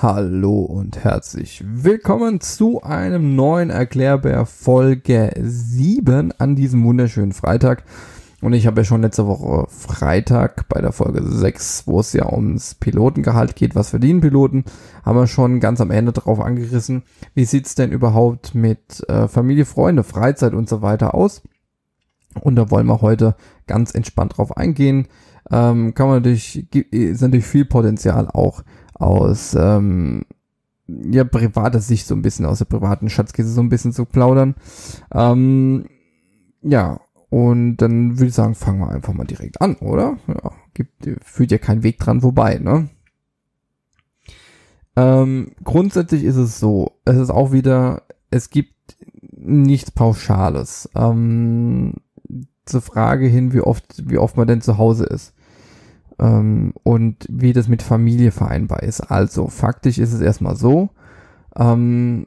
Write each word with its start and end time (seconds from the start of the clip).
Hallo 0.00 0.60
und 0.60 1.02
herzlich 1.02 1.64
willkommen 1.66 2.40
zu 2.40 2.84
einem 2.84 3.34
neuen 3.34 3.70
Erklärbär 3.70 4.46
Folge 4.46 5.32
7 5.36 6.30
an 6.38 6.54
diesem 6.54 6.84
wunderschönen 6.84 7.32
Freitag. 7.32 7.82
Und 8.40 8.52
ich 8.52 8.68
habe 8.68 8.82
ja 8.82 8.84
schon 8.84 9.02
letzte 9.02 9.26
Woche 9.26 9.66
Freitag 9.68 10.68
bei 10.68 10.80
der 10.80 10.92
Folge 10.92 11.24
6, 11.24 11.88
wo 11.88 11.98
es 11.98 12.12
ja 12.12 12.32
ums 12.32 12.76
Pilotengehalt 12.76 13.56
geht, 13.56 13.74
was 13.74 13.90
verdienen 13.90 14.20
Piloten, 14.20 14.66
haben 15.04 15.18
wir 15.18 15.26
schon 15.26 15.58
ganz 15.58 15.80
am 15.80 15.90
Ende 15.90 16.12
drauf 16.12 16.38
angerissen, 16.38 17.02
wie 17.34 17.44
sieht's 17.44 17.74
denn 17.74 17.90
überhaupt 17.90 18.54
mit 18.54 19.02
äh, 19.08 19.26
Familie, 19.26 19.64
Freunde, 19.64 20.04
Freizeit 20.04 20.54
und 20.54 20.68
so 20.68 20.80
weiter 20.80 21.12
aus. 21.16 21.42
Und 22.40 22.54
da 22.54 22.70
wollen 22.70 22.86
wir 22.86 23.02
heute 23.02 23.34
ganz 23.66 23.96
entspannt 23.96 24.38
drauf 24.38 24.56
eingehen. 24.56 25.08
Ähm, 25.50 25.92
kann 25.94 26.06
man 26.06 26.18
natürlich, 26.18 26.72
ist 26.92 27.22
natürlich 27.22 27.46
viel 27.46 27.64
Potenzial 27.64 28.28
auch 28.28 28.62
aus 28.98 29.54
ähm, 29.54 30.24
ja, 30.88 31.24
privater 31.24 31.80
Sicht 31.80 32.06
so 32.06 32.14
ein 32.14 32.22
bisschen, 32.22 32.46
aus 32.46 32.58
der 32.58 32.64
privaten 32.64 33.10
Schatzkiste 33.10 33.52
so 33.52 33.60
ein 33.60 33.68
bisschen 33.68 33.92
zu 33.92 34.04
plaudern. 34.04 34.54
Ähm, 35.12 35.86
ja, 36.62 37.00
und 37.30 37.76
dann 37.76 38.18
würde 38.18 38.28
ich 38.28 38.34
sagen, 38.34 38.54
fangen 38.54 38.80
wir 38.80 38.88
einfach 38.88 39.12
mal 39.12 39.26
direkt 39.26 39.60
an, 39.60 39.76
oder? 39.76 40.16
Ja, 40.26 40.52
gibt, 40.72 41.08
führt 41.22 41.50
ja 41.50 41.58
kein 41.58 41.82
Weg 41.82 41.98
dran 41.98 42.22
vorbei, 42.22 42.58
ne? 42.58 42.88
Ähm, 44.96 45.52
grundsätzlich 45.62 46.24
ist 46.24 46.36
es 46.36 46.58
so, 46.58 46.98
es 47.04 47.16
ist 47.16 47.30
auch 47.30 47.52
wieder, 47.52 48.02
es 48.30 48.50
gibt 48.50 48.74
nichts 49.20 49.90
Pauschales. 49.90 50.88
Ähm, 50.96 51.94
zur 52.64 52.80
Frage 52.80 53.26
hin, 53.26 53.52
wie 53.52 53.60
oft, 53.60 54.10
wie 54.10 54.18
oft 54.18 54.36
man 54.36 54.48
denn 54.48 54.60
zu 54.60 54.78
Hause 54.78 55.04
ist 55.04 55.34
ähm, 56.18 56.72
und 56.82 57.26
wie 57.28 57.52
das 57.52 57.68
mit 57.68 57.82
Familie 57.82 58.30
vereinbar 58.30 58.82
ist. 58.82 59.00
Also 59.00 59.48
faktisch 59.48 59.98
ist 59.98 60.12
es 60.12 60.20
erstmal 60.20 60.56
so, 60.56 60.90
ähm, 61.56 62.26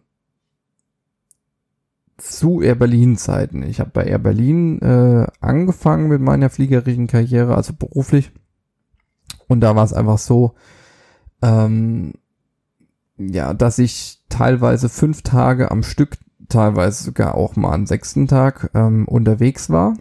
zu 2.17 2.61
Air 2.61 2.75
Berlin 2.75 3.17
Zeiten. 3.17 3.63
Ich 3.63 3.79
habe 3.79 3.91
bei 3.91 4.05
Air 4.05 4.19
Berlin 4.19 4.79
äh, 4.81 5.27
angefangen 5.39 6.07
mit 6.07 6.21
meiner 6.21 6.49
fliegerischen 6.49 7.07
Karriere, 7.07 7.55
also 7.55 7.73
beruflich. 7.73 8.31
Und 9.47 9.61
da 9.61 9.75
war 9.75 9.83
es 9.83 9.93
einfach 9.93 10.19
so, 10.19 10.53
ähm, 11.41 12.13
ja, 13.17 13.53
dass 13.53 13.79
ich 13.79 14.23
teilweise 14.29 14.87
fünf 14.87 15.23
Tage 15.23 15.71
am 15.71 15.83
Stück, 15.83 16.17
teilweise 16.47 17.03
sogar 17.03 17.35
auch 17.35 17.55
mal 17.55 17.73
am 17.73 17.85
sechsten 17.85 18.27
Tag 18.27 18.71
ähm, 18.73 19.07
unterwegs 19.07 19.69
war 19.69 19.95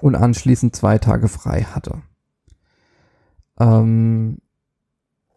und 0.00 0.14
anschließend 0.14 0.76
zwei 0.76 0.98
Tage 0.98 1.28
frei 1.28 1.62
hatte. 1.62 2.02
Ähm, 3.60 4.38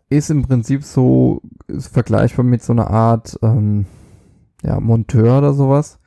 ist 0.10 0.30
im 0.30 0.44
Prinzip 0.44 0.84
so 0.84 1.42
ist 1.68 1.88
vergleichbar 1.88 2.46
mit 2.46 2.64
so 2.64 2.74
einer 2.74 2.90
Art 2.90 3.38
ähm, 3.42 3.86
ja, 4.64 4.80
Monteur 4.80 5.40
oder 5.40 5.54
sowas. 5.54 6.00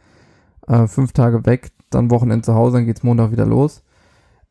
Äh, 0.66 0.86
fünf 0.86 1.12
Tage 1.12 1.46
weg, 1.46 1.72
dann 1.90 2.10
Wochenende 2.10 2.44
zu 2.44 2.54
Hause, 2.54 2.78
dann 2.78 2.86
geht's 2.86 3.02
Montag 3.02 3.30
wieder 3.30 3.46
los. 3.46 3.82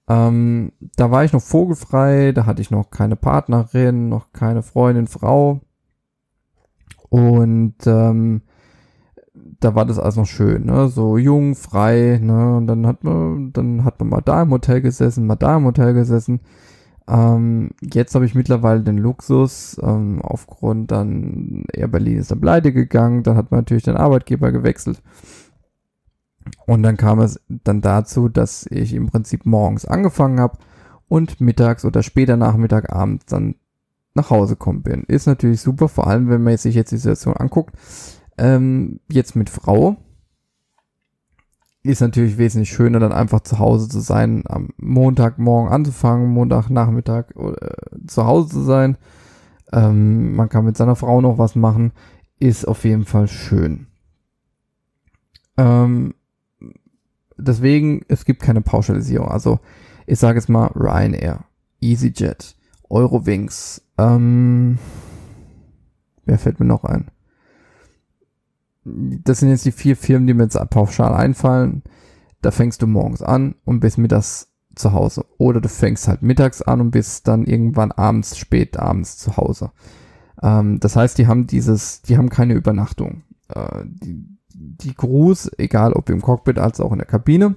Ähm, 0.07 0.71
da 0.95 1.09
war 1.09 1.23
ich 1.23 1.33
noch 1.33 1.41
vogelfrei, 1.41 2.31
da 2.31 2.45
hatte 2.45 2.61
ich 2.61 2.69
noch 2.69 2.91
keine 2.91 3.15
Partnerin, 3.15 4.09
noch 4.09 4.31
keine 4.33 4.61
Freundin, 4.61 5.07
Frau. 5.07 5.61
Und 7.09 7.75
ähm, 7.85 8.41
da 9.59 9.73
war 9.75 9.85
das 9.85 9.99
alles 9.99 10.15
noch 10.15 10.25
schön, 10.25 10.65
ne? 10.65 10.87
So 10.89 11.17
jung, 11.17 11.55
frei, 11.55 12.19
ne? 12.21 12.57
Und 12.57 12.67
dann 12.67 12.85
hat 12.85 13.03
man, 13.03 13.51
dann 13.53 13.83
hat 13.83 13.99
man 13.99 14.09
mal 14.09 14.21
da 14.21 14.43
im 14.43 14.51
Hotel 14.51 14.81
gesessen, 14.81 15.25
mal 15.25 15.35
da 15.35 15.57
im 15.57 15.65
Hotel 15.65 15.93
gesessen. 15.93 16.41
Ähm, 17.07 17.71
jetzt 17.81 18.15
habe 18.15 18.25
ich 18.25 18.33
mittlerweile 18.33 18.81
den 18.81 18.97
Luxus, 18.97 19.79
ähm, 19.81 20.21
aufgrund 20.21 20.91
dann, 20.91 21.65
Air 21.71 21.87
Berlin 21.87 22.17
ist 22.17 22.31
dann 22.31 22.41
pleite 22.41 22.73
gegangen, 22.73 23.23
dann 23.23 23.37
hat 23.37 23.51
man 23.51 23.59
natürlich 23.59 23.83
den 23.83 23.97
Arbeitgeber 23.97 24.51
gewechselt. 24.51 25.01
Und 26.65 26.83
dann 26.83 26.97
kam 26.97 27.19
es 27.19 27.39
dann 27.47 27.81
dazu, 27.81 28.29
dass 28.29 28.65
ich 28.69 28.93
im 28.93 29.07
Prinzip 29.07 29.45
morgens 29.45 29.85
angefangen 29.85 30.39
habe 30.39 30.57
und 31.07 31.41
mittags 31.41 31.85
oder 31.85 32.01
später 32.01 32.37
Nachmittag, 32.37 32.91
abends 32.91 33.25
dann 33.25 33.55
nach 34.15 34.29
Hause 34.29 34.55
kommen 34.55 34.81
bin. 34.81 35.03
Ist 35.03 35.27
natürlich 35.27 35.61
super, 35.61 35.89
vor 35.89 36.07
allem 36.07 36.29
wenn 36.29 36.41
man 36.41 36.57
sich 36.57 36.75
jetzt 36.75 36.91
die 36.91 36.97
Situation 36.97 37.35
anguckt. 37.35 37.75
Ähm, 38.37 38.99
jetzt 39.09 39.35
mit 39.35 39.49
Frau, 39.49 39.97
ist 41.85 42.01
natürlich 42.01 42.37
wesentlich 42.37 42.69
schöner, 42.69 42.99
dann 42.99 43.11
einfach 43.11 43.41
zu 43.41 43.59
Hause 43.59 43.87
zu 43.87 43.99
sein, 43.99 44.43
am 44.47 44.69
Montagmorgen 44.77 45.71
anzufangen, 45.71 46.29
Montagnachmittag 46.29 47.25
äh, 47.35 48.07
zu 48.07 48.25
Hause 48.25 48.49
zu 48.49 48.61
sein. 48.61 48.97
Ähm, 49.71 50.35
man 50.35 50.49
kann 50.49 50.65
mit 50.65 50.77
seiner 50.77 50.95
Frau 50.95 51.21
noch 51.21 51.37
was 51.37 51.55
machen, 51.55 51.91
ist 52.39 52.67
auf 52.67 52.83
jeden 52.85 53.05
Fall 53.05 53.27
schön. 53.27 53.87
Ähm, 55.57 56.15
deswegen, 57.37 58.03
es 58.07 58.25
gibt 58.25 58.41
keine 58.41 58.61
Pauschalisierung. 58.61 59.29
Also, 59.29 59.59
ich 60.07 60.19
sage 60.19 60.39
jetzt 60.39 60.49
mal 60.49 60.71
Ryanair, 60.75 61.45
EasyJet, 61.81 62.55
Eurowings, 62.89 63.81
ähm, 63.97 64.77
wer 66.25 66.37
fällt 66.37 66.59
mir 66.59 66.65
noch 66.65 66.83
ein? 66.83 67.11
Das 68.85 69.39
sind 69.39 69.49
jetzt 69.49 69.65
die 69.65 69.71
vier 69.71 69.97
Firmen, 69.97 70.27
die 70.27 70.33
mir 70.33 70.43
jetzt 70.43 70.59
pauschal 70.69 71.13
einfallen. 71.13 71.83
Da 72.41 72.51
fängst 72.51 72.81
du 72.81 72.87
morgens 72.87 73.21
an 73.23 73.55
und 73.65 73.79
bist 73.79 73.97
mittags 73.97 74.53
zu 74.75 74.93
Hause. 74.93 75.25
Oder 75.37 75.61
du 75.61 75.69
fängst 75.69 76.07
halt 76.07 76.21
mittags 76.21 76.61
an 76.61 76.81
und 76.81 76.91
bist 76.91 77.27
dann 77.27 77.45
irgendwann 77.45 77.91
abends, 77.91 78.37
spät 78.37 78.77
abends 78.77 79.17
zu 79.17 79.37
Hause. 79.37 79.71
Ähm, 80.43 80.79
das 80.79 80.95
heißt, 80.95 81.17
die 81.17 81.27
haben 81.27 81.47
dieses, 81.47 82.03
die 82.03 82.17
haben 82.17 82.29
keine 82.29 82.53
Übernachtung. 82.53 83.23
Äh, 83.49 83.85
die, 83.85 84.25
die 84.53 84.93
Crews, 84.93 85.49
egal 85.57 85.93
ob 85.93 86.09
im 86.09 86.21
Cockpit 86.21 86.59
als 86.59 86.79
auch 86.79 86.91
in 86.91 86.99
der 86.99 87.07
Kabine, 87.07 87.55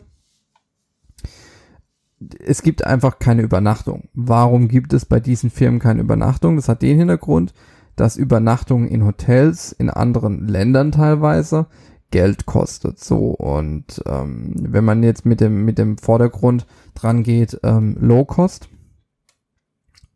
es 2.44 2.62
gibt 2.62 2.84
einfach 2.84 3.18
keine 3.18 3.42
Übernachtung. 3.42 4.08
Warum 4.14 4.68
gibt 4.68 4.92
es 4.92 5.04
bei 5.04 5.20
diesen 5.20 5.50
Firmen 5.50 5.78
keine 5.78 6.00
Übernachtung? 6.00 6.56
Das 6.56 6.68
hat 6.68 6.82
den 6.82 6.98
Hintergrund, 6.98 7.52
dass 7.98 8.16
Übernachtungen 8.16 8.88
in 8.88 9.04
Hotels 9.04 9.72
in 9.72 9.91
anderen 9.91 10.47
Ländern 10.47 10.92
teilweise 10.92 11.66
Geld 12.10 12.47
kostet. 12.47 13.00
So 13.00 13.31
und 13.31 14.03
ähm, 14.06 14.54
wenn 14.56 14.84
man 14.84 15.03
jetzt 15.03 15.26
mit 15.26 15.41
dem 15.41 15.64
mit 15.64 15.78
dem 15.78 15.98
Vordergrund 15.98 16.66
dran 16.94 17.22
geht, 17.22 17.58
ähm, 17.64 17.97
Low 18.00 18.25
Cost, 18.25 18.69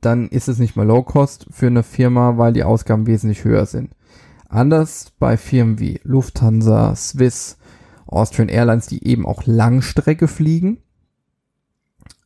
dann 0.00 0.28
ist 0.28 0.48
es 0.48 0.58
nicht 0.58 0.76
mehr 0.76 0.84
Low 0.84 1.02
Cost 1.02 1.46
für 1.50 1.66
eine 1.66 1.82
Firma, 1.82 2.38
weil 2.38 2.52
die 2.52 2.64
Ausgaben 2.64 3.06
wesentlich 3.06 3.44
höher 3.44 3.66
sind. 3.66 3.94
Anders 4.48 5.12
bei 5.18 5.36
Firmen 5.36 5.80
wie 5.80 6.00
Lufthansa, 6.04 6.94
Swiss, 6.94 7.58
Austrian 8.06 8.48
Airlines, 8.48 8.86
die 8.86 9.04
eben 9.06 9.26
auch 9.26 9.42
Langstrecke 9.44 10.28
fliegen. 10.28 10.78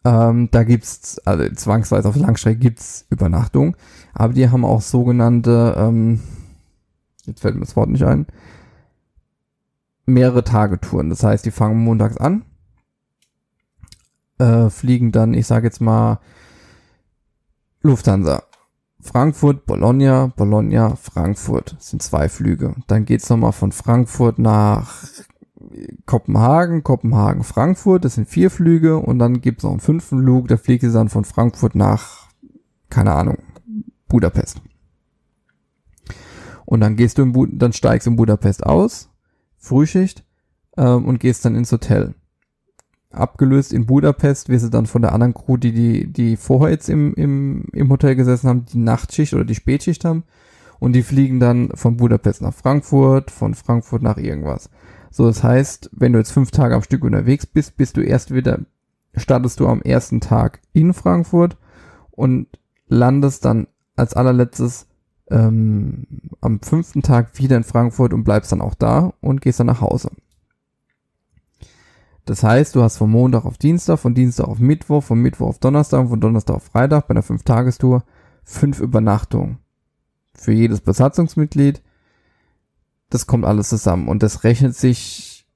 Ähm, 0.06 0.48
da 0.52 0.62
gibt's 0.62 1.18
also 1.26 1.52
zwangsweise 1.54 2.08
auf 2.08 2.16
Langstrecke 2.16 2.58
gibt's 2.58 3.06
Übernachtung 3.10 3.76
aber 4.18 4.32
die 4.32 4.48
haben 4.48 4.64
auch 4.64 4.80
sogenannte, 4.80 5.74
ähm, 5.76 6.20
jetzt 7.26 7.40
fällt 7.40 7.54
mir 7.54 7.60
das 7.60 7.76
Wort 7.76 7.90
nicht 7.90 8.04
ein, 8.04 8.26
mehrere 10.06 10.42
Tagetouren. 10.42 11.10
Das 11.10 11.22
heißt, 11.22 11.44
die 11.44 11.50
fangen 11.50 11.84
montags 11.84 12.16
an, 12.16 12.46
äh, 14.38 14.70
fliegen 14.70 15.12
dann, 15.12 15.34
ich 15.34 15.46
sage 15.46 15.66
jetzt 15.66 15.82
mal, 15.82 16.20
Lufthansa. 17.82 18.42
Frankfurt, 19.00 19.66
Bologna, 19.66 20.32
Bologna, 20.34 20.96
Frankfurt 20.96 21.76
sind 21.78 22.02
zwei 22.02 22.30
Flüge. 22.30 22.74
Dann 22.86 23.04
geht's 23.04 23.28
nochmal 23.28 23.52
von 23.52 23.70
Frankfurt 23.70 24.38
nach 24.38 25.04
Kopenhagen, 26.06 26.82
Kopenhagen, 26.82 27.42
Frankfurt, 27.42 28.04
das 28.04 28.14
sind 28.14 28.28
vier 28.28 28.50
Flüge 28.50 28.98
und 28.98 29.18
dann 29.18 29.40
gibt's 29.40 29.64
noch 29.64 29.70
einen 29.70 29.80
fünften 29.80 30.20
Flug, 30.20 30.48
da 30.48 30.56
fliegt 30.56 30.84
es 30.84 30.92
dann 30.92 31.08
von 31.08 31.24
Frankfurt 31.24 31.74
nach, 31.74 32.28
keine 32.90 33.12
Ahnung, 33.12 33.38
Budapest. 34.08 34.60
Und 36.64 36.80
dann 36.80 36.96
gehst 36.96 37.18
du 37.18 37.22
in 37.22 37.32
Bu 37.32 37.46
dann 37.46 37.72
steigst 37.72 38.06
du 38.06 38.10
in 38.10 38.16
Budapest 38.16 38.66
aus, 38.66 39.08
Frühschicht, 39.56 40.24
ähm, 40.76 41.04
und 41.06 41.20
gehst 41.20 41.44
dann 41.44 41.54
ins 41.54 41.72
Hotel. 41.72 42.14
Abgelöst 43.10 43.72
in 43.72 43.86
Budapest 43.86 44.48
wirst 44.48 44.66
du 44.66 44.68
dann 44.68 44.86
von 44.86 45.02
der 45.02 45.12
anderen 45.12 45.32
Crew, 45.32 45.56
die, 45.56 45.72
die, 45.72 46.12
die 46.12 46.36
vorher 46.36 46.70
jetzt 46.70 46.88
im, 46.88 47.14
im, 47.14 47.64
im 47.72 47.88
Hotel 47.88 48.14
gesessen 48.14 48.48
haben, 48.48 48.66
die 48.66 48.78
Nachtschicht 48.78 49.32
oder 49.32 49.44
die 49.44 49.54
Spätschicht 49.54 50.04
haben. 50.04 50.24
Und 50.78 50.92
die 50.92 51.02
fliegen 51.02 51.40
dann 51.40 51.70
von 51.74 51.96
Budapest 51.96 52.42
nach 52.42 52.52
Frankfurt, 52.52 53.30
von 53.30 53.54
Frankfurt 53.54 54.02
nach 54.02 54.18
irgendwas. 54.18 54.68
So, 55.10 55.26
das 55.26 55.42
heißt, 55.42 55.90
wenn 55.92 56.12
du 56.12 56.18
jetzt 56.18 56.32
fünf 56.32 56.50
Tage 56.50 56.74
am 56.74 56.82
Stück 56.82 57.04
unterwegs 57.04 57.46
bist, 57.46 57.76
bist 57.76 57.96
du 57.96 58.02
erst 58.02 58.34
wieder, 58.34 58.60
startest 59.16 59.60
du 59.60 59.68
am 59.68 59.82
ersten 59.82 60.20
Tag 60.20 60.60
in 60.72 60.92
Frankfurt 60.92 61.56
und 62.10 62.48
landest 62.88 63.44
dann 63.44 63.68
als 63.96 64.14
allerletztes 64.14 64.86
ähm, 65.30 66.06
am 66.40 66.60
fünften 66.60 67.02
Tag 67.02 67.38
wieder 67.38 67.56
in 67.56 67.64
Frankfurt 67.64 68.12
und 68.12 68.24
bleibst 68.24 68.52
dann 68.52 68.60
auch 68.60 68.74
da 68.74 69.12
und 69.20 69.40
gehst 69.40 69.58
dann 69.58 69.66
nach 69.66 69.80
Hause. 69.80 70.10
Das 72.26 72.42
heißt, 72.42 72.74
du 72.74 72.82
hast 72.82 72.98
von 72.98 73.10
Montag 73.10 73.44
auf 73.44 73.56
Dienstag, 73.56 73.98
von 73.98 74.14
Dienstag 74.14 74.48
auf 74.48 74.58
Mittwoch, 74.58 75.02
von 75.02 75.20
Mittwoch 75.20 75.48
auf 75.48 75.58
Donnerstag 75.58 76.00
und 76.00 76.08
von 76.08 76.20
Donnerstag 76.20 76.56
auf 76.56 76.64
Freitag 76.64 77.06
bei 77.06 77.12
einer 77.12 77.22
Fünf-Tagestour 77.22 78.02
fünf 78.44 78.80
Übernachtungen. 78.80 79.58
für 80.34 80.52
jedes 80.52 80.80
Besatzungsmitglied. 80.80 81.82
Das 83.10 83.26
kommt 83.26 83.44
alles 83.44 83.68
zusammen 83.68 84.08
und 84.08 84.22
das 84.22 84.44
rechnet 84.44 84.74
sich, 84.74 85.46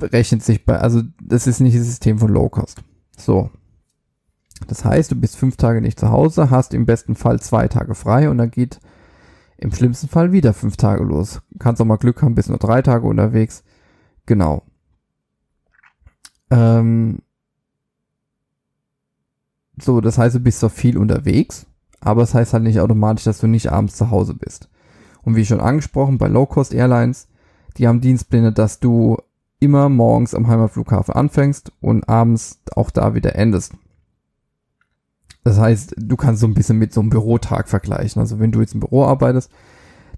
rechnet 0.00 0.42
sich 0.42 0.64
bei, 0.64 0.78
also 0.78 1.02
das 1.22 1.46
ist 1.46 1.60
nicht 1.60 1.76
das 1.76 1.84
System 1.86 2.18
von 2.18 2.30
Low 2.30 2.48
Cost. 2.48 2.82
So. 3.16 3.50
Das 4.66 4.84
heißt, 4.84 5.10
du 5.10 5.16
bist 5.16 5.36
fünf 5.36 5.56
Tage 5.56 5.82
nicht 5.82 6.00
zu 6.00 6.10
Hause, 6.10 6.50
hast 6.50 6.72
im 6.72 6.86
besten 6.86 7.14
Fall 7.14 7.40
zwei 7.40 7.68
Tage 7.68 7.94
frei 7.94 8.30
und 8.30 8.38
dann 8.38 8.50
geht 8.50 8.80
im 9.58 9.72
schlimmsten 9.72 10.08
Fall 10.08 10.32
wieder 10.32 10.54
fünf 10.54 10.76
Tage 10.76 11.04
los. 11.04 11.40
Kannst 11.58 11.80
auch 11.80 11.86
mal 11.86 11.96
Glück 11.96 12.22
haben, 12.22 12.34
bist 12.34 12.48
nur 12.48 12.58
drei 12.58 12.82
Tage 12.82 13.06
unterwegs. 13.06 13.64
Genau. 14.24 14.62
Ähm, 16.50 17.20
so, 19.80 20.00
das 20.00 20.18
heißt, 20.18 20.34
du 20.34 20.40
bist 20.40 20.60
zwar 20.60 20.70
viel 20.70 20.96
unterwegs, 20.96 21.66
aber 22.00 22.22
es 22.22 22.30
das 22.30 22.34
heißt 22.40 22.52
halt 22.54 22.64
nicht 22.64 22.80
automatisch, 22.80 23.24
dass 23.24 23.38
du 23.38 23.46
nicht 23.46 23.72
abends 23.72 23.96
zu 23.96 24.10
Hause 24.10 24.34
bist. 24.34 24.68
Und 25.26 25.34
wie 25.34 25.44
schon 25.44 25.60
angesprochen, 25.60 26.18
bei 26.18 26.28
Low-Cost 26.28 26.72
Airlines, 26.72 27.26
die 27.76 27.88
haben 27.88 28.00
Dienstpläne, 28.00 28.52
dass 28.52 28.78
du 28.78 29.16
immer 29.58 29.88
morgens 29.88 30.36
am 30.36 30.46
Heimatflughafen 30.46 31.14
anfängst 31.14 31.72
und 31.80 32.08
abends 32.08 32.60
auch 32.76 32.90
da 32.92 33.14
wieder 33.14 33.34
endest. 33.34 33.74
Das 35.42 35.58
heißt, 35.58 35.96
du 35.98 36.16
kannst 36.16 36.40
so 36.40 36.46
ein 36.46 36.54
bisschen 36.54 36.78
mit 36.78 36.92
so 36.92 37.00
einem 37.00 37.10
Bürotag 37.10 37.68
vergleichen. 37.68 38.20
Also 38.20 38.38
wenn 38.38 38.52
du 38.52 38.60
jetzt 38.60 38.74
im 38.74 38.80
Büro 38.80 39.04
arbeitest, 39.04 39.50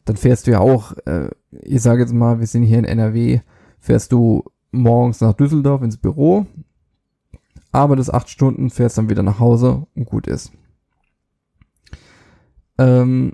dann 0.05 0.16
fährst 0.16 0.46
du 0.46 0.50
ja 0.50 0.60
auch, 0.60 0.93
äh, 1.06 1.31
ich 1.52 1.81
sage 1.81 2.02
jetzt 2.02 2.12
mal, 2.12 2.38
wir 2.38 2.46
sind 2.46 2.64
hier 2.64 2.78
in 2.78 2.84
NRW, 2.84 3.40
fährst 3.78 4.12
du 4.12 4.44
morgens 4.72 5.22
nach 5.22 5.32
Düsseldorf 5.32 5.81
ins 5.81 5.96
Büro, 5.96 6.44
arbeitest 7.72 8.12
acht 8.12 8.28
Stunden, 8.28 8.69
fährst 8.69 8.99
dann 8.99 9.08
wieder 9.08 9.22
nach 9.22 9.38
Hause 9.38 9.87
und 9.94 10.04
gut 10.04 10.26
ist. 10.26 10.52
Ähm, 12.76 13.32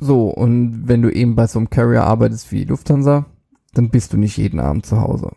so, 0.00 0.28
und 0.28 0.88
wenn 0.88 1.02
du 1.02 1.10
eben 1.10 1.36
bei 1.36 1.46
so 1.46 1.58
einem 1.58 1.68
Carrier 1.70 2.04
arbeitest 2.04 2.50
wie 2.52 2.64
Lufthansa, 2.64 3.26
dann 3.74 3.90
bist 3.90 4.12
du 4.12 4.16
nicht 4.16 4.38
jeden 4.38 4.58
Abend 4.58 4.86
zu 4.86 5.00
Hause. 5.00 5.32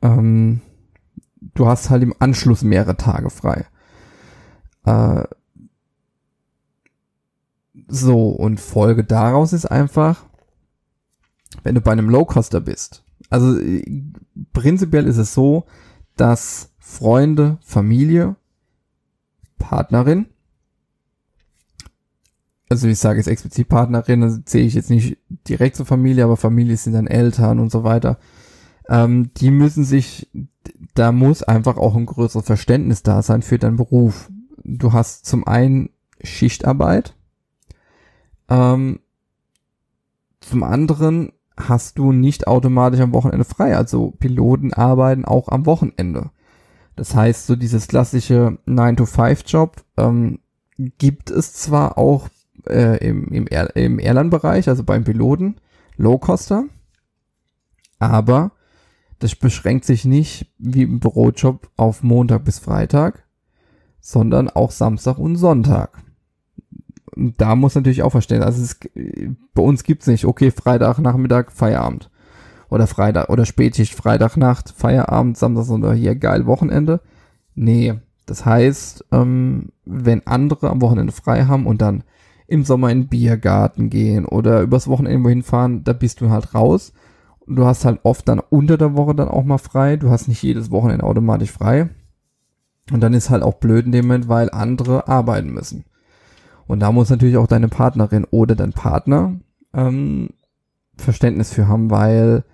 Ähm, 0.00 0.62
du 1.54 1.66
hast 1.66 1.90
halt 1.90 2.02
im 2.02 2.14
Anschluss 2.18 2.62
mehrere 2.62 2.96
Tage 2.96 3.28
frei. 3.28 3.66
Äh, 4.84 5.24
so, 7.88 8.30
und 8.30 8.58
Folge 8.58 9.04
daraus 9.04 9.52
ist 9.52 9.66
einfach, 9.66 10.24
wenn 11.62 11.74
du 11.74 11.82
bei 11.82 11.92
einem 11.92 12.08
Low-Coster 12.08 12.60
bist. 12.60 13.04
Also 13.28 13.60
prinzipiell 14.52 15.06
ist 15.06 15.18
es 15.18 15.34
so, 15.34 15.66
dass 16.16 16.72
Freunde, 16.78 17.58
Familie, 17.60 18.36
Partnerin, 19.58 20.26
also 22.68 22.88
ich 22.88 22.98
sage 22.98 23.18
jetzt 23.18 23.28
explizit 23.28 23.68
Partnerin, 23.68 24.22
also 24.22 24.38
zähle 24.44 24.66
ich 24.66 24.74
jetzt 24.74 24.90
nicht 24.90 25.18
direkt 25.48 25.76
zur 25.76 25.86
Familie, 25.86 26.24
aber 26.24 26.36
Familie 26.36 26.76
sind 26.76 26.94
dann 26.94 27.06
Eltern 27.06 27.60
und 27.60 27.70
so 27.70 27.84
weiter, 27.84 28.18
ähm, 28.88 29.30
die 29.36 29.50
müssen 29.50 29.84
sich 29.84 30.28
da 30.94 31.12
muss 31.12 31.42
einfach 31.42 31.76
auch 31.76 31.96
ein 31.96 32.06
größeres 32.06 32.46
Verständnis 32.46 33.02
da 33.02 33.22
sein 33.22 33.42
für 33.42 33.58
deinen 33.58 33.76
Beruf. 33.76 34.30
Du 34.64 34.92
hast 34.92 35.26
zum 35.26 35.46
einen 35.46 35.90
Schichtarbeit, 36.22 37.14
ähm, 38.48 39.00
zum 40.40 40.62
anderen 40.62 41.32
hast 41.56 41.98
du 41.98 42.12
nicht 42.12 42.46
automatisch 42.46 43.00
am 43.00 43.12
Wochenende 43.12 43.44
frei. 43.44 43.76
Also 43.76 44.12
Piloten 44.18 44.72
arbeiten 44.72 45.24
auch 45.24 45.48
am 45.48 45.66
Wochenende. 45.66 46.30
Das 46.94 47.14
heißt, 47.14 47.46
so 47.46 47.56
dieses 47.56 47.88
klassische 47.88 48.58
9-to-5-Job 48.66 49.84
ähm, 49.96 50.40
gibt 50.76 51.30
es 51.30 51.54
zwar 51.54 51.98
auch 51.98 52.28
äh, 52.68 52.96
im, 53.06 53.28
im, 53.28 53.46
Air 53.50 53.74
im 53.76 53.98
Airline-Bereich, 53.98 54.68
also 54.68 54.84
beim 54.84 55.04
Piloten, 55.04 55.56
Low-Coster, 55.96 56.64
aber 57.98 58.52
das 59.18 59.34
beschränkt 59.34 59.84
sich 59.84 60.04
nicht 60.04 60.52
wie 60.58 60.82
im 60.82 61.00
Bürojob 61.00 61.70
auf 61.76 62.02
Montag 62.02 62.44
bis 62.44 62.58
Freitag, 62.58 63.24
sondern 64.00 64.50
auch 64.50 64.70
Samstag 64.70 65.18
und 65.18 65.36
Sonntag. 65.36 66.02
Und 67.14 67.40
da 67.40 67.56
muss 67.56 67.74
natürlich 67.74 68.02
auch 68.02 68.10
verstehen, 68.10 68.42
also 68.42 68.62
es, 68.62 68.78
bei 69.54 69.62
uns 69.62 69.84
gibt's 69.84 70.06
nicht, 70.06 70.26
okay, 70.26 70.50
Freitag, 70.50 70.98
Nachmittag, 70.98 71.50
Feierabend. 71.50 72.10
Oder 72.68 72.86
Freitag, 72.86 73.30
oder 73.30 73.46
Spätschicht, 73.46 73.94
Freitagnacht, 73.94 74.70
Feierabend, 74.76 75.38
Samstag 75.38 75.72
oder 75.74 75.94
hier 75.94 76.14
geil 76.14 76.46
Wochenende. 76.46 77.00
Nee, 77.54 77.94
das 78.26 78.44
heißt, 78.44 79.06
ähm, 79.12 79.70
wenn 79.84 80.26
andere 80.26 80.68
am 80.68 80.82
Wochenende 80.82 81.12
frei 81.12 81.44
haben 81.44 81.66
und 81.66 81.80
dann 81.80 82.02
im 82.46 82.64
Sommer 82.64 82.90
in 82.90 83.02
den 83.02 83.08
Biergarten 83.08 83.90
gehen 83.90 84.24
oder 84.24 84.62
übers 84.62 84.88
Wochenende 84.88 85.28
hinfahren, 85.28 85.84
da 85.84 85.92
bist 85.92 86.20
du 86.20 86.30
halt 86.30 86.54
raus 86.54 86.92
du 87.46 87.64
hast 87.64 87.84
halt 87.84 88.00
oft 88.02 88.28
dann 88.28 88.40
unter 88.40 88.76
der 88.76 88.96
Woche 88.96 89.14
dann 89.14 89.28
auch 89.28 89.44
mal 89.44 89.58
frei. 89.58 89.96
Du 89.96 90.10
hast 90.10 90.28
nicht 90.28 90.42
jedes 90.42 90.70
Wochenende 90.70 91.04
automatisch 91.04 91.50
frei. 91.50 91.88
Und 92.92 93.00
dann 93.00 93.14
ist 93.14 93.30
halt 93.30 93.42
auch 93.42 93.54
blöd 93.54 93.86
in 93.86 93.92
dem 93.92 94.06
Moment, 94.06 94.28
weil 94.28 94.50
andere 94.50 95.08
arbeiten 95.08 95.52
müssen. 95.52 95.84
Und 96.66 96.80
da 96.80 96.92
muss 96.92 97.10
natürlich 97.10 97.36
auch 97.36 97.46
deine 97.46 97.68
Partnerin 97.68 98.24
oder 98.30 98.54
dein 98.54 98.72
Partner 98.72 99.36
ähm, 99.72 100.30
Verständnis 100.96 101.52
für 101.52 101.68
haben, 101.68 101.90
weil 101.90 102.44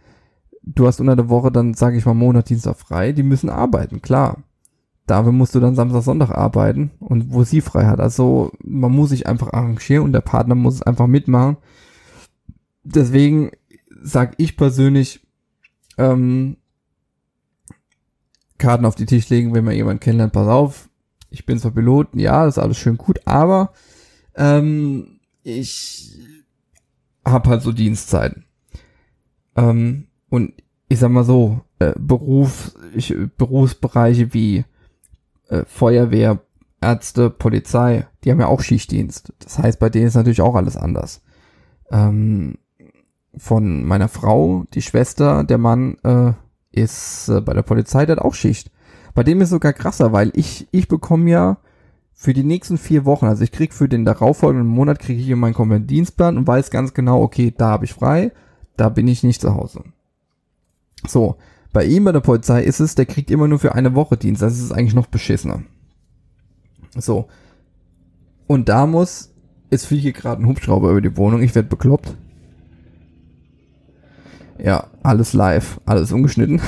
du 0.63 0.87
hast 0.87 1.01
unter 1.01 1.17
der 1.17 1.29
Woche 1.29 1.51
dann, 1.51 1.75
sage 1.75 1.97
ich 1.97 2.07
mal, 2.07 2.15
Monat, 2.15 2.49
Dienstag 2.49 2.77
frei. 2.77 3.13
Die 3.13 3.23
müssen 3.23 3.51
arbeiten, 3.51 4.03
klar. 4.03 4.39
Dafür 5.13 5.33
musst 5.33 5.55
du 5.55 5.61
dann 5.61 5.75
Samstag, 5.75 6.05
Sonntag 6.05 6.31
arbeiten 6.31 6.91
und 6.99 7.35
wo 7.35 7.45
sie 7.45 7.61
frei 7.61 7.85
hat. 7.85 8.01
Also 8.01 8.51
man 8.65 8.93
muss 8.93 9.11
sich 9.11 9.27
einfach 9.27 9.53
arrangieren 9.53 10.05
und 10.05 10.15
der 10.15 10.23
Partner 10.23 10.55
muss 10.55 10.77
es 10.77 10.83
einfach 10.83 11.07
mitmachen. 11.07 11.59
Deswegen 12.83 13.51
sag 14.03 14.33
ich 14.39 14.57
persönlich, 14.57 15.21
ähm, 15.99 16.57
Karten 18.57 18.87
auf 18.87 18.95
die 18.95 19.05
Tisch 19.05 19.29
legen, 19.29 19.53
wenn 19.53 19.67
man 19.67 19.75
jemanden 19.75 20.01
kennenlernt, 20.01 20.33
pass 20.33 20.49
auf, 20.49 20.89
ich 21.29 21.45
bin 21.45 21.59
zwar 21.59 21.73
Pilot, 21.73 22.15
ja, 22.15 22.47
das 22.47 22.57
ist 22.57 22.63
alles 22.63 22.79
schön 22.79 22.97
gut, 22.97 23.21
aber 23.27 23.75
ähm, 24.35 25.21
ich 25.43 26.19
habe 27.23 27.51
halt 27.51 27.61
so 27.61 27.73
Dienstzeiten. 27.73 28.47
Ähm, 29.57 30.07
und 30.31 30.55
ich 30.89 31.01
sag 31.01 31.11
mal 31.11 31.25
so, 31.25 31.61
äh, 31.81 31.93
Beruf, 31.99 32.75
ich, 32.95 33.15
Berufsbereiche 33.37 34.33
wie 34.33 34.65
äh, 35.53 35.65
Feuerwehr, 35.67 36.41
Ärzte, 36.81 37.31
Polizei, 37.31 38.07
die 38.25 38.31
haben 38.31 38.41
ja 38.41 38.49
auch 38.49 38.61
Schichtdienst. 38.61 39.33
Das 39.39 39.59
heißt, 39.59 39.79
bei 39.79 39.89
denen 39.89 40.07
ist 40.07 40.17
natürlich 40.17 40.41
auch 40.41 40.57
alles 40.57 40.77
anders. 40.77 41.23
Ähm, 41.91 42.59
von 43.37 43.85
meiner 43.85 44.09
Frau, 44.09 44.65
die 44.75 44.83
Schwester, 44.83 45.45
der 45.45 45.59
Mann 45.59 45.97
äh, 46.03 46.33
ist 46.73 47.29
äh, 47.29 47.41
bei 47.41 47.55
der 47.55 47.63
Polizei, 47.63 48.07
der 48.07 48.17
hat 48.17 48.25
auch 48.25 48.35
Schicht. 48.35 48.71
Bei 49.15 49.23
dem 49.23 49.41
ist 49.41 49.51
sogar 49.51 49.73
krasser, 49.73 50.13
weil 50.13 50.33
ich, 50.35 50.69
ich 50.71 50.89
bekomme 50.89 51.31
ja 51.31 51.59
für 52.15 52.33
die 52.33 52.45
nächsten 52.45 52.79
vier 52.79 53.05
Wochen, 53.05 53.27
also 53.27 53.45
ich 53.45 53.53
krieg 53.53 53.73
für 53.73 53.89
den 53.89 54.05
darauffolgenden 54.05 54.69
Monat, 54.69 54.99
kriege 54.99 55.21
ich 55.21 55.27
hier 55.27 55.37
meinen 55.37 55.55
kompletten 55.55 55.87
Dienstplan 55.87 56.37
und 56.39 56.47
weiß 56.47 56.71
ganz 56.71 56.95
genau, 56.95 57.23
okay, 57.23 57.53
da 57.57 57.69
habe 57.69 57.85
ich 57.85 57.93
frei, 57.93 58.33
da 58.77 58.89
bin 58.89 59.09
ich 59.09 59.23
nicht 59.23 59.41
zu 59.41 59.55
Hause. 59.55 59.85
So, 61.07 61.37
bei 61.73 61.85
ihm 61.85 62.05
bei 62.05 62.13
der 62.13 62.21
Polizei 62.21 62.63
ist 62.63 62.81
es, 62.81 62.95
der 62.95 63.07
kriegt 63.07 63.31
immer 63.31 63.49
nur 63.49 63.59
für 63.59 63.75
eine 63.75 63.95
Woche 63.95 64.17
Dienst, 64.17 64.43
das 64.43 64.59
ist 64.59 64.73
eigentlich 64.73 64.95
noch 64.95 65.07
beschissener. 65.07 65.63
So. 66.97 67.29
Und 68.47 68.69
da 68.69 68.87
muss, 68.87 69.33
es 69.71 69.87
fliegt 69.87 70.03
hier 70.03 70.13
gerade 70.13 70.43
ein 70.43 70.47
Hubschrauber 70.47 70.91
über 70.91 71.01
die 71.01 71.17
Wohnung, 71.17 71.43
ich 71.43 71.55
werde 71.55 71.69
bekloppt. 71.69 72.15
Ja, 74.63 74.89
alles 75.03 75.33
live, 75.33 75.81
alles 75.87 76.13
ungeschnitten. 76.13 76.61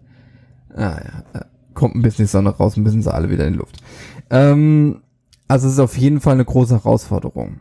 ah, 0.74 1.00
ja. 1.34 1.44
Kommt 1.74 1.94
ein 1.94 2.02
bisschen 2.02 2.24
die 2.24 2.30
Sonne 2.30 2.50
raus, 2.50 2.76
ein 2.76 2.84
bisschen 2.84 3.02
sie 3.02 3.12
alle 3.12 3.30
wieder 3.30 3.46
in 3.46 3.54
die 3.54 3.58
Luft. 3.58 3.82
Ähm, 4.30 5.02
also 5.46 5.66
es 5.66 5.74
ist 5.74 5.80
auf 5.80 5.96
jeden 5.96 6.20
Fall 6.20 6.34
eine 6.34 6.44
große 6.44 6.74
Herausforderung. 6.74 7.60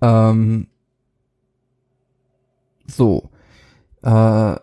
Ähm, 0.00 0.66
so. 2.86 3.30
Äh, 4.02 4.56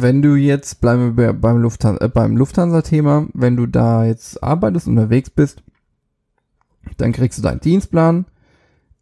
wenn 0.00 0.22
du 0.22 0.34
jetzt, 0.34 0.80
bleiben 0.80 1.16
wir 1.16 1.32
beim 1.32 1.58
Lufthansa, 1.58 2.04
äh, 2.04 2.26
Lufthansa-Thema, 2.28 3.28
wenn 3.34 3.56
du 3.56 3.66
da 3.66 4.04
jetzt 4.04 4.42
arbeitest, 4.42 4.88
unterwegs 4.88 5.30
bist, 5.30 5.62
dann 6.96 7.12
kriegst 7.12 7.38
du 7.38 7.42
deinen 7.42 7.60
Dienstplan, 7.60 8.26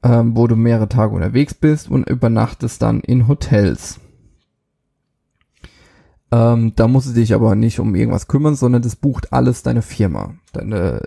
ähm, 0.03 0.37
wo 0.37 0.47
du 0.47 0.57
mehrere 0.57 0.89
Tage 0.89 1.15
unterwegs 1.15 1.55
bist 1.55 1.91
und 1.91 2.09
übernachtest 2.09 2.81
dann 2.83 3.01
in 3.01 3.29
Hotels. 3.29 4.01
Ähm, 6.31 6.73
da 6.75 6.89
musst 6.89 7.09
du 7.09 7.13
dich 7.13 7.35
aber 7.35 7.55
nicht 7.55 7.79
um 7.79 7.95
irgendwas 7.95 8.27
kümmern, 8.27 8.57
sondern 8.57 8.83
das 8.83 8.97
bucht 8.97 9.33
alles 9.33 9.63
deine 9.63 9.83
Firma. 9.83 10.35
Deine, 10.53 11.01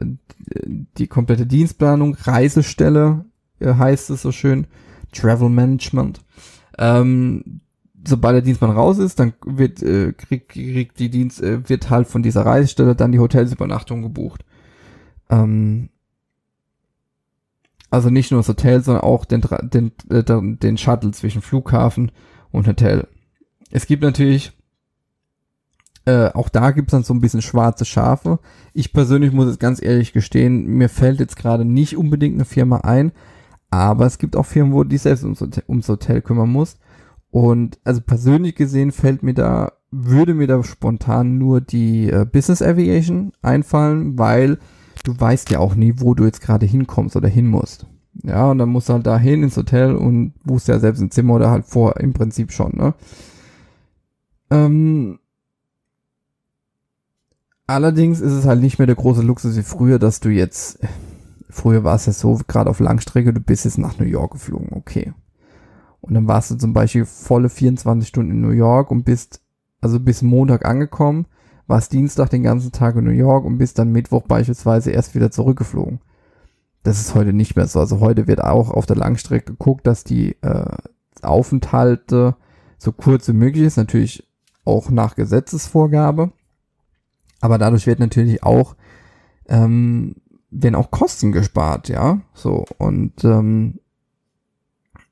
die 0.98 1.08
komplette 1.08 1.46
Dienstplanung, 1.46 2.16
Reisestelle 2.16 3.26
äh, 3.60 3.74
heißt 3.74 4.10
es 4.10 4.22
so 4.22 4.32
schön, 4.32 4.68
Travel 5.12 5.50
Management. 5.50 6.22
Ähm, 6.78 7.62
sobald 8.08 8.36
der 8.36 8.42
Dienstplan 8.42 8.72
raus 8.72 8.98
ist, 8.98 9.20
dann 9.20 9.34
wird 9.46 9.84
äh, 9.84 10.14
kriegt 10.14 10.50
krieg 10.50 10.96
die 10.96 11.10
Dienst 11.10 11.42
äh, 11.42 11.68
wird 11.70 11.90
halt 11.90 12.08
von 12.08 12.24
dieser 12.24 12.46
Reisestelle 12.46 12.96
dann 12.96 13.12
die 13.12 13.20
Hotelsübernachtung 13.20 14.02
gebucht. 14.02 14.46
Ähm, 15.30 15.90
Also 17.90 18.10
nicht 18.10 18.32
nur 18.32 18.42
das 18.42 18.50
Hotel, 18.50 18.82
sondern 18.84 19.04
auch 19.04 19.26
den, 19.26 19.42
den, 19.62 19.92
äh, 20.10 20.24
den 20.24 20.78
Shuttle 20.78 21.12
zwischen 21.12 21.42
Flughafen 21.42 22.12
und 22.52 22.68
Hotel. 22.68 23.08
Es 23.72 23.86
gibt 23.88 24.04
natürlich, 24.04 24.52
äh, 26.06 26.30
auch 26.34 26.50
da 26.50 26.72
gibt 26.72 26.90
es 26.90 26.92
dann 26.92 27.04
so 27.04 27.14
ein 27.14 27.22
bisschen 27.22 27.42
schwarze 27.42 27.86
Schafe. 27.86 28.40
Ich 28.74 28.92
persönlich 28.92 29.32
muss 29.32 29.48
es 29.48 29.58
ganz 29.60 29.82
ehrlich 29.82 30.12
gestehen, 30.14 30.66
mir 30.66 30.90
fällt 30.90 31.20
jetzt 31.20 31.38
gerade 31.38 31.64
nicht 31.64 31.96
unbedingt 31.98 32.36
eine 32.36 32.46
Firma 32.46 32.78
ein, 32.82 33.12
aber 33.70 34.06
es 34.06 34.18
gibt 34.18 34.36
auch 34.36 34.46
Firmen, 34.46 34.74
wo 34.74 34.84
die 34.84 34.98
selbst 34.98 35.24
ums 35.24 35.42
Hotel, 35.42 35.64
ums 35.68 35.90
Hotel 35.90 36.22
kümmern 36.22 36.50
muss. 36.50 36.78
Und 37.32 37.80
also 37.84 38.02
persönlich 38.02 38.56
gesehen 38.56 38.92
fällt 38.92 39.24
mir 39.24 39.34
da, 39.34 39.74
würde 39.92 40.34
mir 40.34 40.48
da 40.48 40.64
spontan 40.64 41.38
nur 41.38 41.62
die 41.62 42.10
äh, 42.10 42.26
Business 42.26 42.62
Aviation 42.62 43.32
einfallen, 43.42 44.18
weil 44.18 44.60
du 45.04 45.20
weißt 45.20 45.52
ja 45.52 45.60
auch 45.60 45.76
nie, 45.76 45.96
wo 45.98 46.14
du 46.14 46.26
jetzt 46.26 46.42
gerade 46.42 46.66
hinkommst 46.66 47.16
oder 47.16 47.28
hin 47.28 47.48
musst. 47.48 47.86
Ja, 48.24 48.50
und 48.50 48.58
dann 48.58 48.70
musst 48.70 48.90
du 48.90 48.94
halt 48.94 49.06
da 49.06 49.18
hin 49.18 49.44
ins 49.44 49.58
Hotel 49.58 49.96
und 49.96 50.34
buchst 50.44 50.68
ja 50.68 50.80
selbst 50.80 51.02
ein 51.02 51.12
Zimmer 51.12 51.36
oder 51.36 51.52
halt 51.52 51.66
vor, 51.66 51.98
im 51.98 52.14
Prinzip 52.14 52.52
schon, 52.52 52.72
ne? 52.76 52.94
Ähm, 54.50 55.20
allerdings 57.68 58.22
ist 58.22 58.32
es 58.32 58.46
halt 58.46 58.62
nicht 58.62 58.80
mehr 58.80 58.88
der 58.88 58.96
große 58.96 59.22
Luxus 59.22 59.58
wie 59.58 59.64
früher, 59.64 60.00
dass 60.00 60.20
du 60.20 60.30
jetzt, 60.30 60.80
früher 61.50 61.84
war 61.84 61.96
es 61.96 62.06
ja 62.06 62.14
so, 62.14 62.40
gerade 62.48 62.70
auf 62.70 62.80
Langstrecke, 62.80 63.34
du 63.34 63.42
bist 63.42 63.66
jetzt 63.66 63.78
nach 63.78 64.00
New 64.00 64.06
York 64.06 64.32
geflogen, 64.32 64.70
okay. 64.72 65.14
Und 66.08 66.14
dann 66.14 66.28
warst 66.28 66.52
du 66.52 66.56
zum 66.56 66.74
Beispiel 66.74 67.06
volle 67.06 67.50
24 67.50 68.08
Stunden 68.08 68.32
in 68.32 68.42
New 68.42 68.52
York 68.52 68.92
und 68.92 69.04
bist, 69.04 69.42
also 69.82 70.00
bis 70.00 70.22
Montag 70.22 70.66
angekommen, 70.66 71.28
warst 71.68 71.92
Dienstag 71.92 72.30
den 72.30 72.44
ganzen 72.44 72.72
Tag 72.72 72.96
in 72.96 73.04
New 73.04 73.12
York 73.12 73.44
und 73.44 73.58
bist 73.58 73.78
dann 73.78 73.92
Mittwoch 73.92 74.24
beispielsweise 74.24 74.92
erst 74.92 75.16
wieder 75.16 75.32
zurückgeflogen. 75.32 76.00
Das 76.84 77.02
ist 77.02 77.14
heute 77.14 77.34
nicht 77.34 77.58
mehr 77.58 77.68
so. 77.68 77.82
Also 77.82 78.00
heute 78.00 78.28
wird 78.28 78.42
auch 78.42 78.70
auf 78.70 78.86
der 78.86 78.96
Langstrecke 78.96 79.52
geguckt, 79.52 79.86
dass 79.86 80.06
die 80.06 80.38
äh, 80.42 80.78
Aufenthalte 81.22 82.38
so 82.78 82.94
kurz 82.94 83.28
wie 83.28 83.34
möglich 83.34 83.66
ist. 83.66 83.76
Natürlich 83.76 84.26
auch 84.64 84.90
nach 84.90 85.16
Gesetzesvorgabe. 85.16 86.32
Aber 87.42 87.58
dadurch 87.58 87.86
wird 87.86 88.00
natürlich 88.00 88.44
auch, 88.44 88.78
ähm, 89.50 90.16
werden 90.50 90.76
auch 90.76 90.90
Kosten 90.90 91.34
gespart, 91.34 91.90
ja. 91.90 92.22
So, 92.34 92.64
und 92.78 93.26
ähm, 93.26 93.80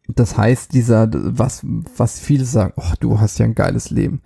das 0.08 0.38
heißt, 0.38 0.74
dieser, 0.74 1.10
was, 1.12 1.66
was 1.98 2.20
viele 2.20 2.46
sagen, 2.46 2.74
oh, 2.76 2.94
du 3.00 3.20
hast 3.20 3.40
ja 3.40 3.46
ein 3.46 3.56
geiles 3.56 3.90
Leben. 3.90 4.22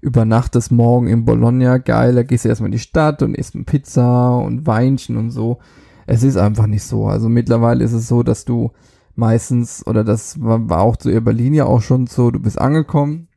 Übernachtest 0.00 0.70
morgen 0.70 1.08
in 1.08 1.24
Bologna, 1.24 1.78
geil, 1.78 2.14
da 2.14 2.22
gehst 2.22 2.44
du 2.44 2.50
erstmal 2.50 2.68
in 2.68 2.72
die 2.72 2.78
Stadt 2.78 3.22
und 3.22 3.34
isst 3.34 3.56
Pizza 3.66 4.36
und 4.36 4.66
Weinchen 4.66 5.16
und 5.16 5.30
so. 5.30 5.58
Es 6.06 6.22
ist 6.22 6.36
einfach 6.36 6.66
nicht 6.66 6.84
so. 6.84 7.06
Also 7.06 7.28
mittlerweile 7.28 7.82
ist 7.82 7.94
es 7.94 8.06
so, 8.06 8.22
dass 8.22 8.44
du 8.44 8.72
meistens, 9.16 9.86
oder 9.86 10.04
das 10.04 10.40
war, 10.40 10.80
auch 10.80 10.96
zu 10.96 11.20
Berlin 11.20 11.54
ja 11.54 11.64
auch 11.64 11.80
schon 11.80 12.06
so, 12.06 12.30
du 12.30 12.38
bist 12.38 12.60
angekommen 12.60 13.28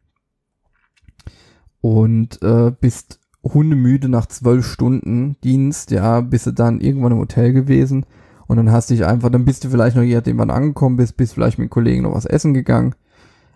und 1.82 2.42
äh, 2.42 2.72
bist 2.80 3.22
hundemüde 3.44 4.10
nach 4.10 4.25
zwölf 4.25 4.66
Stunden 4.66 5.38
Dienst, 5.44 5.92
ja, 5.92 6.20
bist 6.20 6.48
du 6.48 6.51
dann 6.51 6.82
irgendwann 6.82 7.13
im 7.13 7.20
Hotel 7.20 7.54
gewesen 7.54 8.06
und 8.48 8.58
dann 8.58 8.72
hast 8.72 8.89
dich 8.89 9.06
einfach, 9.06 9.30
dann 9.30 9.46
bist 9.46 9.63
du 9.63 9.70
vielleicht 9.70 9.96
noch 9.96 10.04
je 10.04 10.16
nachdem, 10.16 10.38
wann 10.38 10.50
angekommen 10.50 10.98
bist, 10.98 11.18
bist 11.18 11.34
vielleicht 11.34 11.60
mit 11.60 11.70
Kollegen 11.70 12.04
noch 12.04 12.16
was 12.16 12.25
essen 12.25 12.54
gegangen, 12.54 12.96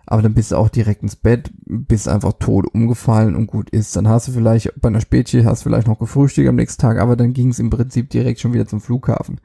aber 0.06 0.22
dann 0.22 0.34
bist 0.34 0.52
du 0.52 0.56
auch 0.56 0.68
direkt 0.68 1.02
ins 1.02 1.16
Bett, 1.16 1.50
bist 1.64 2.08
einfach 2.08 2.34
tot 2.38 2.66
umgefallen 2.72 3.34
und 3.34 3.46
gut 3.46 3.70
ist. 3.70 3.96
Dann 3.96 4.08
hast 4.08 4.28
du 4.28 4.32
vielleicht 4.32 4.80
bei 4.80 4.88
einer 4.88 5.00
Spätschicht 5.00 5.46
hast 5.46 5.64
du 5.64 5.68
vielleicht 5.68 5.86
noch 5.86 5.98
gefrühstückt 5.98 6.48
am 6.48 6.56
nächsten 6.56 6.80
Tag, 6.80 6.98
aber 6.98 7.16
dann 7.16 7.32
ging 7.32 7.48
es 7.48 7.58
im 7.58 7.70
Prinzip 7.70 8.10
direkt 8.10 8.40
schon 8.40 8.52
wieder 8.52 8.66
zum 8.66 8.80
Flughafen. 8.80 9.40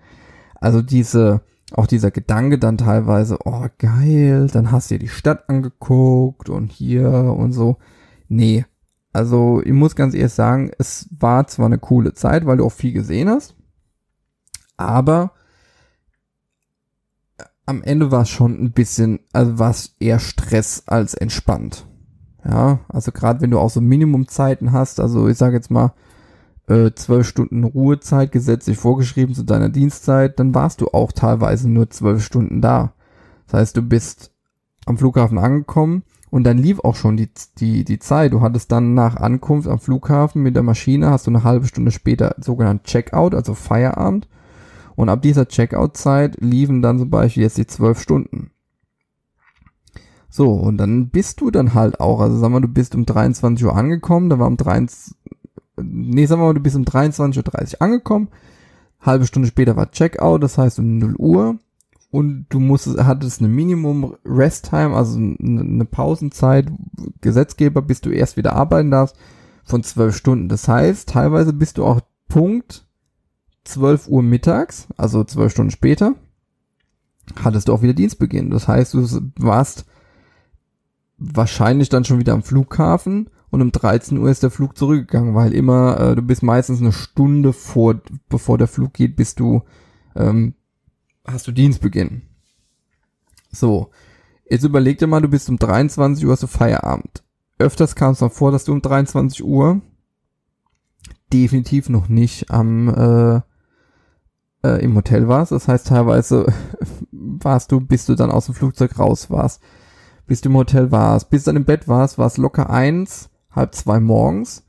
Also 0.56 0.82
diese, 0.82 1.42
auch 1.72 1.88
dieser 1.88 2.12
Gedanke 2.12 2.58
dann 2.58 2.78
teilweise, 2.78 3.38
oh 3.46 3.68
geil, 3.78 4.48
dann 4.52 4.72
hast 4.72 4.90
du 4.90 4.96
dir 4.96 5.00
die 5.00 5.08
Stadt 5.08 5.48
angeguckt 5.48 6.50
und 6.50 6.72
hier 6.72 7.12
und 7.12 7.54
so. 7.54 7.78
Nee, 8.28 8.66
also 9.14 9.62
ich 9.64 9.74
muss 9.74 9.96
ganz 9.96 10.14
ehrlich 10.14 10.34
sagen, 10.34 10.72
es 10.78 11.08
war 11.18 11.48
zwar 11.48 11.68
eine 11.68 11.80
coole 11.80 12.14
Zeit, 12.14 12.46
weil 12.46 12.58
du 12.58 12.66
auch 12.66 12.72
viel 12.72 12.94
gesehen 12.94 13.30
hast, 13.30 13.56
aber 14.78 15.32
am 17.66 17.84
Ende 17.84 18.12
war 18.12 18.22
es 18.22 18.30
schon 18.30 18.54
ein 18.54 18.72
bisschen, 18.72 19.20
also 19.34 19.60
war 19.60 19.72
es 19.72 19.96
eher 20.00 20.20
Stress 20.20 20.84
als 20.88 21.14
entspannt. 21.14 21.86
Ja, 22.46 22.80
also 22.88 23.12
gerade 23.12 23.42
wenn 23.42 23.52
du 23.52 23.60
auch 23.60 23.70
so 23.70 23.82
Minimumzeiten 23.82 24.72
hast, 24.72 25.02
also 25.02 25.28
ich 25.28 25.38
sage 25.38 25.56
jetzt 25.56 25.70
mal 25.70 25.94
äh, 26.68 26.92
zwölf 26.96 27.28
Stunden 27.28 27.66
Ruhezeit 27.66 28.32
gesetzlich 28.32 28.78
vorgeschrieben 28.78 29.36
zu 29.36 29.44
deiner 29.44 29.70
Dienstzeit, 29.70 30.40
dann 30.40 30.56
warst 30.56 30.80
du 30.80 30.88
auch 30.90 31.12
teilweise 31.12 31.70
nur 31.70 31.90
zwölf 31.90 32.24
Stunden 32.24 32.62
da. 32.62 32.94
Das 33.48 33.60
heißt, 33.60 33.78
du 33.78 33.82
bist 33.82 34.32
am 34.86 34.98
Flughafen 34.98 35.38
angekommen 35.38 36.04
und 36.30 36.46
dann 36.46 36.58
lief 36.58 36.80
auch 36.80 36.96
schon 36.96 37.18
die, 37.18 37.30
die, 37.58 37.84
die 37.84 38.00
Zeit. 38.00 38.32
Du 38.32 38.42
hattest 38.42 38.72
dann 38.72 38.94
nach 38.94 39.18
Ankunft 39.18 39.68
am 39.68 39.80
Flughafen 39.80 40.42
mit 40.42 40.56
der 40.56 40.64
Maschine, 40.64 41.10
hast 41.10 41.28
du 41.28 41.32
eine 41.32 41.44
halbe 41.44 41.68
Stunde 41.68 41.92
später 41.92 42.36
sogenannt 42.40 42.86
Checkout, 42.86 43.34
also 43.34 43.54
Feierabend. 43.54 44.28
Und 44.98 45.10
ab 45.10 45.22
dieser 45.22 45.48
Checkout-Zeit 45.48 46.38
liefen 46.42 46.82
dann 46.82 46.98
zum 46.98 47.12
Beispiel 47.12 47.44
jetzt 47.44 47.60
die 47.60 47.68
zwölf 47.68 48.02
Stunden. 48.02 48.50
So, 50.28 50.52
und 50.54 50.78
dann 50.78 51.10
bist 51.10 51.40
du 51.40 51.52
dann 51.52 51.76
halt 51.76 52.00
auch, 52.00 52.20
also 52.20 52.40
sagen 52.40 52.56
wir, 52.56 52.62
du 52.62 52.68
bist 52.68 52.96
um 52.96 53.06
23 53.06 53.64
Uhr 53.64 53.76
angekommen, 53.76 54.32
da 54.32 54.40
war 54.40 54.48
um 54.48 54.58
23, 54.58 55.16
nee, 55.78 56.26
sagen 56.26 56.42
wir 56.42 56.48
mal, 56.48 56.54
du 56.56 56.62
bist 56.62 56.76
um 56.76 56.84
23.30 56.84 57.76
Uhr 57.76 57.82
angekommen, 57.84 58.30
halbe 59.00 59.28
Stunde 59.28 59.48
später 59.48 59.76
war 59.76 59.92
Checkout, 59.92 60.42
das 60.42 60.58
heißt 60.58 60.80
um 60.80 60.98
0 60.98 61.16
Uhr, 61.20 61.60
und 62.10 62.48
du 62.50 62.60
musstest, 62.60 62.98
hattest 63.04 63.40
eine 63.40 63.50
Minimum 63.50 64.16
Rest 64.26 64.72
Time, 64.72 64.96
also 64.96 65.20
eine 65.20 65.86
Pausenzeit, 65.86 66.72
Gesetzgeber, 67.22 67.84
bis 67.84 68.02
du 68.02 68.10
erst 68.10 68.36
wieder 68.36 68.54
arbeiten 68.54 68.90
darfst, 68.90 69.16
von 69.64 69.84
12 69.84 70.16
Stunden. 70.16 70.50
Das 70.50 70.68
heißt, 70.68 71.10
teilweise 71.10 71.54
bist 71.54 71.78
du 71.78 71.86
auch 71.86 72.02
Punkt 72.28 72.87
12 73.68 74.08
Uhr 74.08 74.24
mittags, 74.24 74.88
also 74.98 75.24
12 75.24 75.52
Stunden 75.52 75.72
später, 75.72 76.16
hattest 77.44 77.68
du 77.68 77.74
auch 77.74 77.82
wieder 77.82 77.94
Dienstbeginn. 77.94 78.50
Das 78.50 78.68
heißt, 78.68 78.94
du 78.94 79.32
warst 79.38 79.86
wahrscheinlich 81.18 81.90
dann 81.90 82.06
schon 82.06 82.20
wieder 82.20 82.34
am 82.34 82.44
Flughafen 82.44 83.30
und 83.50 83.62
um 83.62 83.72
13 83.72 84.18
Uhr 84.18 84.30
ist 84.30 84.44
der 84.44 84.52
Flug 84.52 84.78
zurückgegangen, 84.78 85.36
weil 85.36 85.54
immer, 85.54 86.00
äh, 86.00 86.16
du 86.16 86.22
bist 86.22 86.44
meistens 86.44 86.82
eine 86.82 86.92
Stunde 86.92 87.54
vor, 87.54 88.02
bevor 88.30 88.58
der 88.58 88.68
Flug 88.68 88.94
geht, 88.94 89.16
bist 89.16 89.40
du, 89.40 89.64
ähm, 90.16 90.54
hast 91.26 91.48
du 91.48 91.52
Dienstbeginn. 91.52 92.24
So. 93.52 93.90
Jetzt 94.50 94.64
überleg 94.64 94.98
dir 94.98 95.08
mal, 95.08 95.22
du 95.22 95.28
bist 95.28 95.50
um 95.50 95.58
23 95.58 96.26
Uhr 96.26 96.32
hast 96.32 96.44
du 96.44 96.48
Feierabend. 96.48 97.24
Öfters 97.60 97.96
kam 97.96 98.12
es 98.12 98.22
noch 98.22 98.32
vor, 98.32 98.52
dass 98.52 98.64
du 98.64 98.72
um 98.72 98.82
23 98.82 99.44
Uhr 99.44 99.82
definitiv 101.34 101.90
noch 101.90 102.08
nicht 102.08 102.52
am 102.52 102.88
äh, 102.90 103.42
äh, 104.64 104.84
im 104.84 104.96
Hotel 104.96 105.28
warst. 105.28 105.52
Das 105.52 105.68
heißt, 105.68 105.88
teilweise 105.88 106.46
warst 107.12 107.72
du, 107.72 107.80
bis 107.80 108.06
du 108.06 108.16
dann 108.16 108.32
aus 108.32 108.46
dem 108.46 108.56
Flugzeug 108.56 108.98
raus 109.00 109.30
warst, 109.30 109.62
bis 110.26 110.42
du 110.42 110.50
im 110.50 110.58
Hotel 110.58 110.92
warst, 110.92 111.30
bis 111.30 111.44
du 111.44 111.50
dann 111.50 111.58
im 111.58 111.66
Bett 111.66 111.88
warst, 111.88 112.18
war 112.18 112.28
es 112.28 112.38
locker 112.38 112.70
eins, 112.70 113.30
halb 113.52 113.76
zwei 113.76 114.00
morgens. 114.00 114.66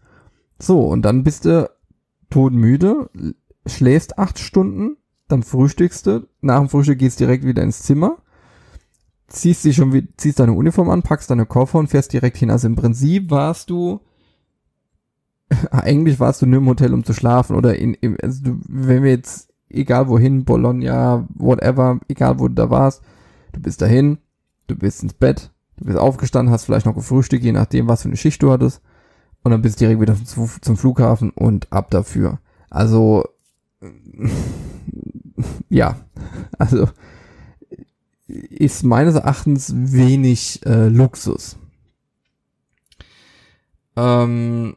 So, 0.59 0.87
und 0.87 1.03
dann 1.03 1.25
bist 1.25 1.45
du 1.45 1.71
todmüde, 2.31 3.11
schläfst 3.67 4.19
acht 4.19 4.39
Stunden, 4.39 4.97
dann 5.29 5.43
frühstückst 5.43 6.07
du, 6.07 6.29
nach 6.41 6.59
dem 6.59 6.69
Frühstück 6.69 6.99
gehst 6.99 7.21
direkt 7.21 7.45
wieder 7.45 7.63
ins 7.63 7.83
Zimmer, 7.83 8.19
ziehst 9.29 9.65
dich 9.65 9.77
schon 9.77 9.93
wieder, 9.93 10.09
ziehst 10.17 10.41
deine 10.41 10.53
Uniform 10.53 10.91
an, 10.91 11.03
packst 11.03 11.31
deine 11.31 11.47
Koffer 11.47 11.79
und 11.79 11.89
fährst 11.89 12.13
direkt 12.13 12.37
hin. 12.39 12.51
Also 12.51 12.67
im 12.67 12.77
Prinzip 12.77 13.31
warst 13.31 13.71
du 13.71 14.01
eigentlich 15.71 16.21
warst 16.21 16.43
du 16.43 16.47
nur 16.47 16.61
im 16.61 16.69
Hotel, 16.69 16.93
um 16.93 17.05
zu 17.05 17.13
schlafen 17.13 17.57
oder 17.57 17.77
in, 17.77 17.97
also 18.23 18.43
du, 18.43 18.61
wenn 18.69 19.03
wir 19.03 19.11
jetzt 19.11 19.48
egal 19.71 20.09
wohin, 20.09 20.45
Bologna, 20.45 21.27
whatever, 21.35 22.01
egal 22.09 22.39
wo 22.39 22.49
du 22.49 22.55
da 22.55 22.71
warst, 22.71 23.03
du 23.53 23.61
bist 23.61 23.83
dahin, 23.83 24.19
du 24.67 24.77
bist 24.77 25.03
ins 25.03 25.15
Bett, 25.15 25.51
du 25.77 25.85
bist 25.85 25.99
aufgestanden, 25.99 26.53
hast 26.53 26.65
vielleicht 26.65 26.87
noch 26.87 26.95
gefrühstückt, 26.95 27.45
je 27.45 27.53
nachdem, 27.53 27.89
was 27.89 28.03
für 28.03 28.09
eine 28.09 28.17
Schicht 28.17 28.43
du 28.43 28.51
hattest, 28.51 28.81
und 29.43 29.53
dann 29.53 29.63
bist 29.63 29.81
du 29.81 29.85
direkt 29.85 30.01
wieder 30.01 30.17
zum, 30.25 30.51
zum 30.61 30.77
Flughafen 30.77 31.31
und 31.31 31.73
ab 31.73 31.91
dafür. 31.91 32.41
Also, 32.71 33.25
ja, 35.69 35.97
also 36.59 36.89
ist 38.27 38.83
meines 38.83 39.15
Erachtens 39.15 39.73
wenig 39.75 40.61
äh, 40.67 40.89
Luxus. 40.89 41.57
Ähm, 43.97 44.77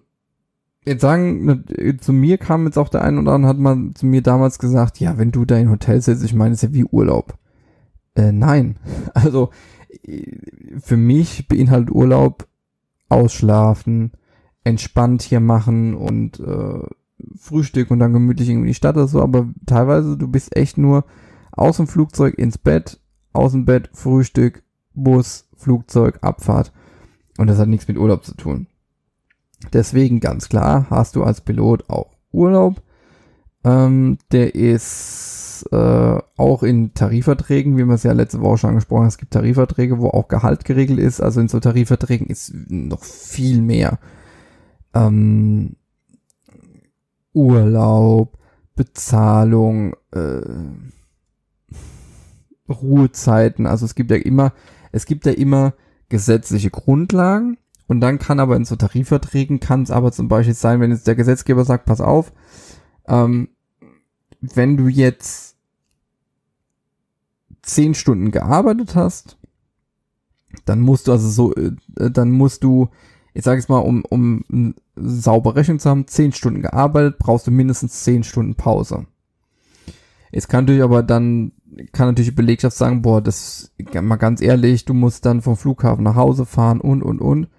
jetzt 0.85 1.01
sagen, 1.01 1.45
ne, 1.45 1.97
zu 1.97 2.13
mir 2.13 2.37
kam 2.37 2.65
jetzt 2.65 2.77
auch 2.77 2.89
der 2.89 3.03
ein 3.03 3.17
oder 3.17 3.33
andere, 3.33 3.49
hat 3.49 3.59
man 3.59 3.95
zu 3.95 4.05
mir 4.05 4.21
damals 4.21 4.59
gesagt, 4.59 4.99
ja, 4.99 5.17
wenn 5.17 5.31
du 5.31 5.45
da 5.45 5.57
in 5.57 5.69
Hotel 5.69 6.01
sitzt, 6.01 6.23
ich 6.23 6.33
meine, 6.33 6.53
ist 6.53 6.63
ja 6.63 6.73
wie 6.73 6.85
Urlaub. 6.85 7.37
Äh, 8.15 8.31
nein. 8.31 8.77
Also, 9.13 9.49
für 10.79 10.97
mich 10.97 11.47
beinhaltet 11.47 11.91
Urlaub 11.91 12.47
ausschlafen, 13.09 14.13
entspannt 14.63 15.21
hier 15.21 15.41
machen 15.41 15.95
und 15.95 16.39
äh, 16.39 16.83
Frühstück 17.37 17.91
und 17.91 17.99
dann 17.99 18.13
gemütlich 18.13 18.49
irgendwie 18.49 18.67
in 18.67 18.71
die 18.71 18.75
Stadt 18.75 18.95
oder 18.95 19.07
so, 19.07 19.21
aber 19.21 19.49
teilweise 19.65 20.17
du 20.17 20.27
bist 20.27 20.55
echt 20.55 20.77
nur 20.77 21.05
Aus 21.51 21.77
dem 21.77 21.87
Flugzeug 21.87 22.37
ins 22.37 22.57
Bett, 22.57 22.99
aus 23.33 23.51
dem 23.51 23.65
Bett, 23.65 23.89
Frühstück, 23.93 24.63
Bus, 24.93 25.49
Flugzeug, 25.55 26.19
Abfahrt. 26.21 26.71
Und 27.37 27.47
das 27.47 27.59
hat 27.59 27.67
nichts 27.67 27.87
mit 27.87 27.97
Urlaub 27.97 28.23
zu 28.23 28.35
tun. 28.35 28.67
Deswegen 29.73 30.19
ganz 30.19 30.49
klar, 30.49 30.87
hast 30.89 31.15
du 31.15 31.23
als 31.23 31.41
Pilot 31.41 31.89
auch 31.89 32.17
Urlaub. 32.31 32.81
Ähm, 33.63 34.17
der 34.31 34.55
ist 34.55 35.67
äh, 35.71 36.19
auch 36.37 36.63
in 36.63 36.93
Tarifverträgen, 36.93 37.77
wie 37.77 37.85
wir 37.85 37.93
es 37.93 38.03
ja 38.03 38.13
letzte 38.13 38.41
Woche 38.41 38.59
schon 38.59 38.69
angesprochen 38.71 39.01
haben. 39.01 39.07
Es 39.07 39.17
gibt 39.17 39.33
Tarifverträge, 39.33 39.99
wo 39.99 40.09
auch 40.09 40.27
Gehalt 40.27 40.65
geregelt 40.65 40.99
ist. 40.99 41.21
Also 41.21 41.39
in 41.39 41.47
so 41.47 41.59
Tarifverträgen 41.59 42.27
ist 42.27 42.53
noch 42.69 43.03
viel 43.03 43.61
mehr. 43.61 43.99
Ähm, 44.93 45.75
Urlaub, 47.33 48.39
Bezahlung, 48.75 49.95
äh, 50.11 50.41
Ruhezeiten. 52.67 53.67
Also 53.67 53.85
es 53.85 53.95
gibt 53.95 54.11
ja 54.11 54.17
immer, 54.17 54.53
es 54.91 55.05
gibt 55.05 55.25
ja 55.25 55.33
immer 55.33 55.73
gesetzliche 56.09 56.71
Grundlagen 56.71 57.57
und 57.91 57.99
dann 57.99 58.19
kann 58.19 58.39
aber 58.39 58.55
in 58.55 58.63
so 58.63 58.77
Tarifverträgen 58.77 59.59
kann 59.59 59.81
es 59.81 59.91
aber 59.91 60.13
zum 60.13 60.29
Beispiel 60.29 60.53
sein, 60.53 60.79
wenn 60.79 60.91
jetzt 60.91 61.07
der 61.07 61.15
Gesetzgeber 61.15 61.65
sagt, 61.65 61.83
pass 61.83 61.99
auf, 61.99 62.31
ähm, 63.05 63.49
wenn 64.39 64.77
du 64.77 64.87
jetzt 64.87 65.57
zehn 67.61 67.93
Stunden 67.93 68.31
gearbeitet 68.31 68.95
hast, 68.95 69.37
dann 70.63 70.79
musst 70.79 71.09
du 71.09 71.11
also 71.11 71.27
so, 71.27 71.53
äh, 71.55 71.73
dann 72.09 72.31
musst 72.31 72.63
du, 72.63 72.87
ich 73.33 73.43
sage 73.43 73.59
es 73.59 73.67
mal, 73.67 73.79
um, 73.79 74.05
um 74.05 74.73
saubere 74.95 75.57
Rechnung 75.57 75.79
zu 75.79 75.89
haben, 75.89 76.07
zehn 76.07 76.31
Stunden 76.31 76.61
gearbeitet, 76.61 77.19
brauchst 77.19 77.45
du 77.47 77.51
mindestens 77.51 78.05
zehn 78.05 78.23
Stunden 78.23 78.55
Pause. 78.55 79.05
Es 80.31 80.47
kann 80.47 80.63
natürlich 80.63 80.83
aber 80.83 81.03
dann, 81.03 81.51
kann 81.91 82.07
natürlich 82.07 82.29
die 82.29 82.35
Belegschaft 82.35 82.77
sagen, 82.77 83.01
boah, 83.01 83.21
das, 83.21 83.73
mal 84.01 84.15
ganz 84.15 84.41
ehrlich, 84.41 84.85
du 84.85 84.93
musst 84.93 85.25
dann 85.25 85.41
vom 85.41 85.57
Flughafen 85.57 86.05
nach 86.05 86.15
Hause 86.15 86.45
fahren 86.45 86.79
und, 86.79 87.03
und, 87.03 87.19
und. 87.19 87.49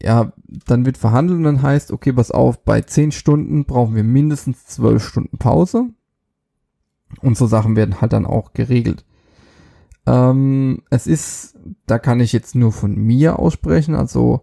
Ja, 0.00 0.32
dann 0.66 0.84
wird 0.84 0.98
verhandelt 0.98 1.38
und 1.38 1.44
dann 1.44 1.62
heißt, 1.62 1.92
okay, 1.92 2.12
pass 2.12 2.30
auf, 2.30 2.62
bei 2.64 2.82
zehn 2.82 3.12
Stunden 3.12 3.64
brauchen 3.64 3.94
wir 3.94 4.04
mindestens 4.04 4.66
zwölf 4.66 5.04
Stunden 5.04 5.38
Pause. 5.38 5.86
Und 7.20 7.36
so 7.36 7.46
Sachen 7.46 7.76
werden 7.76 8.00
halt 8.00 8.12
dann 8.12 8.26
auch 8.26 8.52
geregelt. 8.52 9.04
Ähm, 10.06 10.82
es 10.90 11.06
ist, 11.06 11.56
da 11.86 11.98
kann 11.98 12.20
ich 12.20 12.32
jetzt 12.32 12.54
nur 12.54 12.72
von 12.72 12.94
mir 12.94 13.38
aussprechen, 13.38 13.94
also 13.94 14.42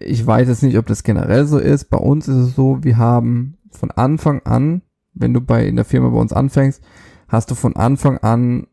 ich 0.00 0.26
weiß 0.26 0.48
jetzt 0.48 0.62
nicht, 0.62 0.78
ob 0.78 0.86
das 0.86 1.02
generell 1.02 1.46
so 1.46 1.58
ist. 1.58 1.86
Bei 1.86 1.98
uns 1.98 2.28
ist 2.28 2.36
es 2.36 2.54
so, 2.54 2.82
wir 2.82 2.96
haben 2.96 3.56
von 3.70 3.90
Anfang 3.90 4.42
an, 4.44 4.82
wenn 5.14 5.32
du 5.32 5.40
bei 5.40 5.66
in 5.66 5.76
der 5.76 5.84
Firma 5.84 6.10
bei 6.10 6.18
uns 6.18 6.32
anfängst, 6.32 6.82
hast 7.28 7.50
du 7.50 7.54
von 7.54 7.76
Anfang 7.76 8.18
an, 8.18 8.66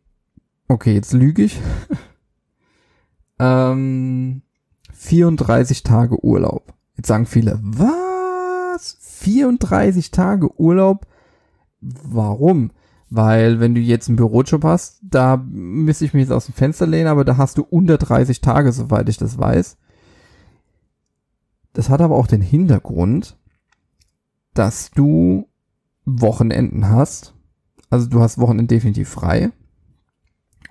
okay, 0.67 0.93
jetzt 0.93 1.13
lüge 1.13 1.43
ich, 1.43 1.59
ähm, 3.39 4.41
34 5.03 5.83
Tage 5.83 6.23
Urlaub. 6.23 6.73
Jetzt 6.95 7.07
sagen 7.07 7.25
viele, 7.25 7.59
was? 7.61 8.97
34 9.01 10.11
Tage 10.11 10.49
Urlaub? 10.59 11.07
Warum? 11.81 12.71
Weil 13.09 13.59
wenn 13.59 13.75
du 13.75 13.81
jetzt 13.81 14.07
einen 14.07 14.15
Bürojob 14.15 14.63
hast, 14.63 14.99
da 15.03 15.37
müsste 15.37 16.05
ich 16.05 16.13
mich 16.13 16.21
jetzt 16.21 16.31
aus 16.31 16.45
dem 16.45 16.55
Fenster 16.55 16.87
lehnen, 16.87 17.07
aber 17.07 17.25
da 17.25 17.37
hast 17.37 17.57
du 17.57 17.63
unter 17.63 17.97
30 17.97 18.41
Tage, 18.41 18.71
soweit 18.71 19.09
ich 19.09 19.17
das 19.17 19.37
weiß. 19.37 19.77
Das 21.73 21.89
hat 21.89 22.01
aber 22.01 22.15
auch 22.15 22.27
den 22.27 22.41
Hintergrund, 22.41 23.37
dass 24.53 24.89
du 24.91 25.49
Wochenenden 26.05 26.89
hast, 26.89 27.35
also 27.89 28.07
du 28.07 28.21
hast 28.21 28.39
Wochenende 28.39 28.73
definitiv 28.73 29.09
frei. 29.09 29.51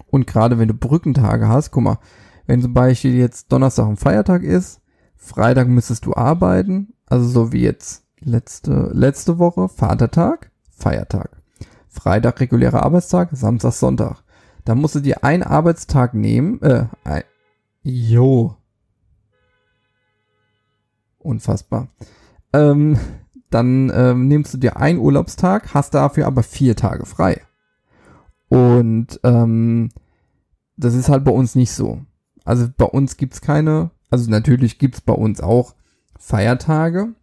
Und 0.06 0.26
gerade 0.26 0.58
wenn 0.58 0.68
du 0.68 0.74
Brückentage 0.74 1.48
hast, 1.48 1.70
guck 1.70 1.84
mal, 1.84 1.98
wenn 2.46 2.62
zum 2.62 2.75
Beispiel 2.75 3.14
jetzt 3.14 3.52
Donnerstag 3.52 3.87
ein 3.87 3.96
Feiertag 3.96 4.42
ist, 4.42 4.81
Freitag 5.16 5.68
müsstest 5.68 6.07
du 6.07 6.14
arbeiten, 6.14 6.94
also 7.07 7.28
so 7.28 7.52
wie 7.52 7.62
jetzt 7.62 8.05
letzte, 8.20 8.90
letzte 8.92 9.38
Woche, 9.38 9.68
Vatertag, 9.68 10.50
Feiertag. 10.70 11.42
Freitag 11.88 12.40
regulärer 12.40 12.83
Arbeitstag, 12.83 13.28
Samstag, 13.33 13.72
Sonntag. 13.72 14.24
Da 14.64 14.74
musst 14.74 14.94
du 14.94 15.00
dir 15.00 15.24
einen 15.24 15.42
Arbeitstag 15.42 16.14
nehmen, 16.14 16.61
äh, 16.62 16.87
ein, 17.05 17.22
jo. 17.83 18.57
Unfassbar. 21.18 21.88
Ähm, 22.52 22.98
dann 23.50 23.92
ähm, 23.94 24.28
nimmst 24.28 24.55
du 24.55 24.59
dir 24.59 24.78
einen 24.78 24.98
Urlaubstag, 24.98 25.74
hast 25.74 25.94
dafür 25.94 26.26
aber 26.26 26.42
vier 26.42 26.74
Tage 26.74 27.05
frei. 27.05 27.42
Und 28.48 29.20
ähm, 29.22 29.90
das 30.76 30.94
ist 30.94 31.09
halt 31.09 31.24
bei 31.24 31.33
uns 31.33 31.55
nicht 31.55 31.72
so. 31.72 32.00
Also 32.44 32.68
bei 32.76 32.85
uns 32.85 33.16
gibt's 33.16 33.40
keine, 33.40 33.90
also 34.11 34.31
natürlich 34.31 34.78
gibt's 34.78 35.00
bei 35.00 35.12
uns 35.12 35.40
auch 35.40 35.74
Feiertage. 36.18 37.14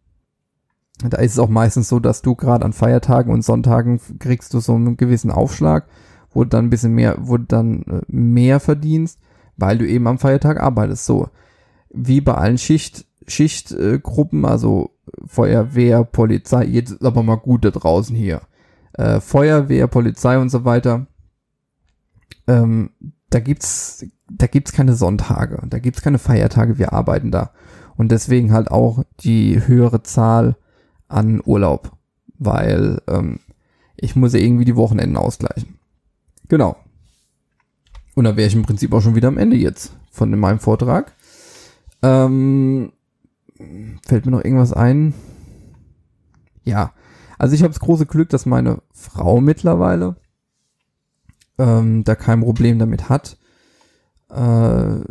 Da 1.01 1.17
ist 1.17 1.33
es 1.33 1.39
auch 1.39 1.49
meistens 1.49 1.87
so, 1.87 1.99
dass 1.99 2.21
du 2.21 2.35
gerade 2.35 2.65
an 2.65 2.73
Feiertagen 2.73 3.31
und 3.31 3.43
Sonntagen 3.43 4.01
kriegst 4.19 4.53
du 4.53 4.59
so 4.59 4.75
einen 4.75 4.97
gewissen 4.97 5.31
Aufschlag, 5.31 5.87
wo 6.31 6.43
du 6.43 6.49
dann 6.49 6.65
ein 6.65 6.69
bisschen 6.69 6.93
mehr, 6.93 7.15
wo 7.19 7.37
du 7.37 7.45
dann 7.45 7.83
äh, 7.83 8.01
mehr 8.07 8.59
verdienst, 8.59 9.19
weil 9.55 9.77
du 9.77 9.87
eben 9.87 10.07
am 10.07 10.19
Feiertag 10.19 10.59
arbeitest. 10.59 11.05
So 11.05 11.29
wie 11.89 12.21
bei 12.21 12.33
allen 12.33 12.57
Schicht, 12.57 13.05
Schichtgruppen, 13.27 14.45
also 14.45 14.91
Feuerwehr, 15.25 16.03
Polizei, 16.03 16.65
jetzt 16.65 17.03
aber 17.03 17.23
mal 17.23 17.37
gut 17.37 17.65
da 17.65 17.71
draußen 17.71 18.15
hier. 18.15 18.41
Äh, 18.93 19.21
Feuerwehr, 19.21 19.87
Polizei 19.87 20.37
und 20.37 20.49
so 20.49 20.65
weiter. 20.65 21.07
Ähm, 22.47 22.91
da 23.29 23.39
gibt's, 23.39 24.05
da 24.29 24.47
gibt's 24.47 24.71
keine 24.71 24.95
Sonntage, 24.95 25.61
da 25.67 25.79
gibt's 25.79 26.01
keine 26.01 26.19
Feiertage, 26.19 26.77
wir 26.77 26.93
arbeiten 26.93 27.31
da. 27.31 27.51
Und 27.95 28.11
deswegen 28.11 28.53
halt 28.53 28.71
auch 28.71 29.03
die 29.19 29.65
höhere 29.65 30.03
Zahl 30.03 30.55
an 31.07 31.41
Urlaub, 31.43 31.91
weil 32.37 33.01
ähm, 33.07 33.39
ich 33.97 34.15
muss 34.15 34.33
ja 34.33 34.39
irgendwie 34.39 34.65
die 34.65 34.75
Wochenenden 34.75 35.17
ausgleichen. 35.17 35.79
Genau. 36.47 36.77
Und 38.15 38.23
da 38.23 38.35
wäre 38.35 38.47
ich 38.47 38.55
im 38.55 38.63
Prinzip 38.63 38.93
auch 38.93 39.01
schon 39.01 39.15
wieder 39.15 39.27
am 39.27 39.37
Ende 39.37 39.55
jetzt 39.55 39.93
von 40.11 40.37
meinem 40.37 40.59
Vortrag. 40.59 41.13
Ähm, 42.01 42.93
fällt 44.05 44.25
mir 44.25 44.31
noch 44.31 44.43
irgendwas 44.43 44.73
ein? 44.73 45.13
Ja, 46.63 46.93
also 47.37 47.55
ich 47.55 47.61
habe 47.61 47.73
das 47.73 47.79
große 47.79 48.05
Glück, 48.05 48.29
dass 48.29 48.45
meine 48.45 48.81
Frau 48.91 49.41
mittlerweile 49.41 50.15
ähm, 51.59 52.03
da 52.03 52.15
kein 52.15 52.41
Problem 52.41 52.79
damit 52.79 53.09
hat. 53.09 53.37
Äh, 54.29 55.01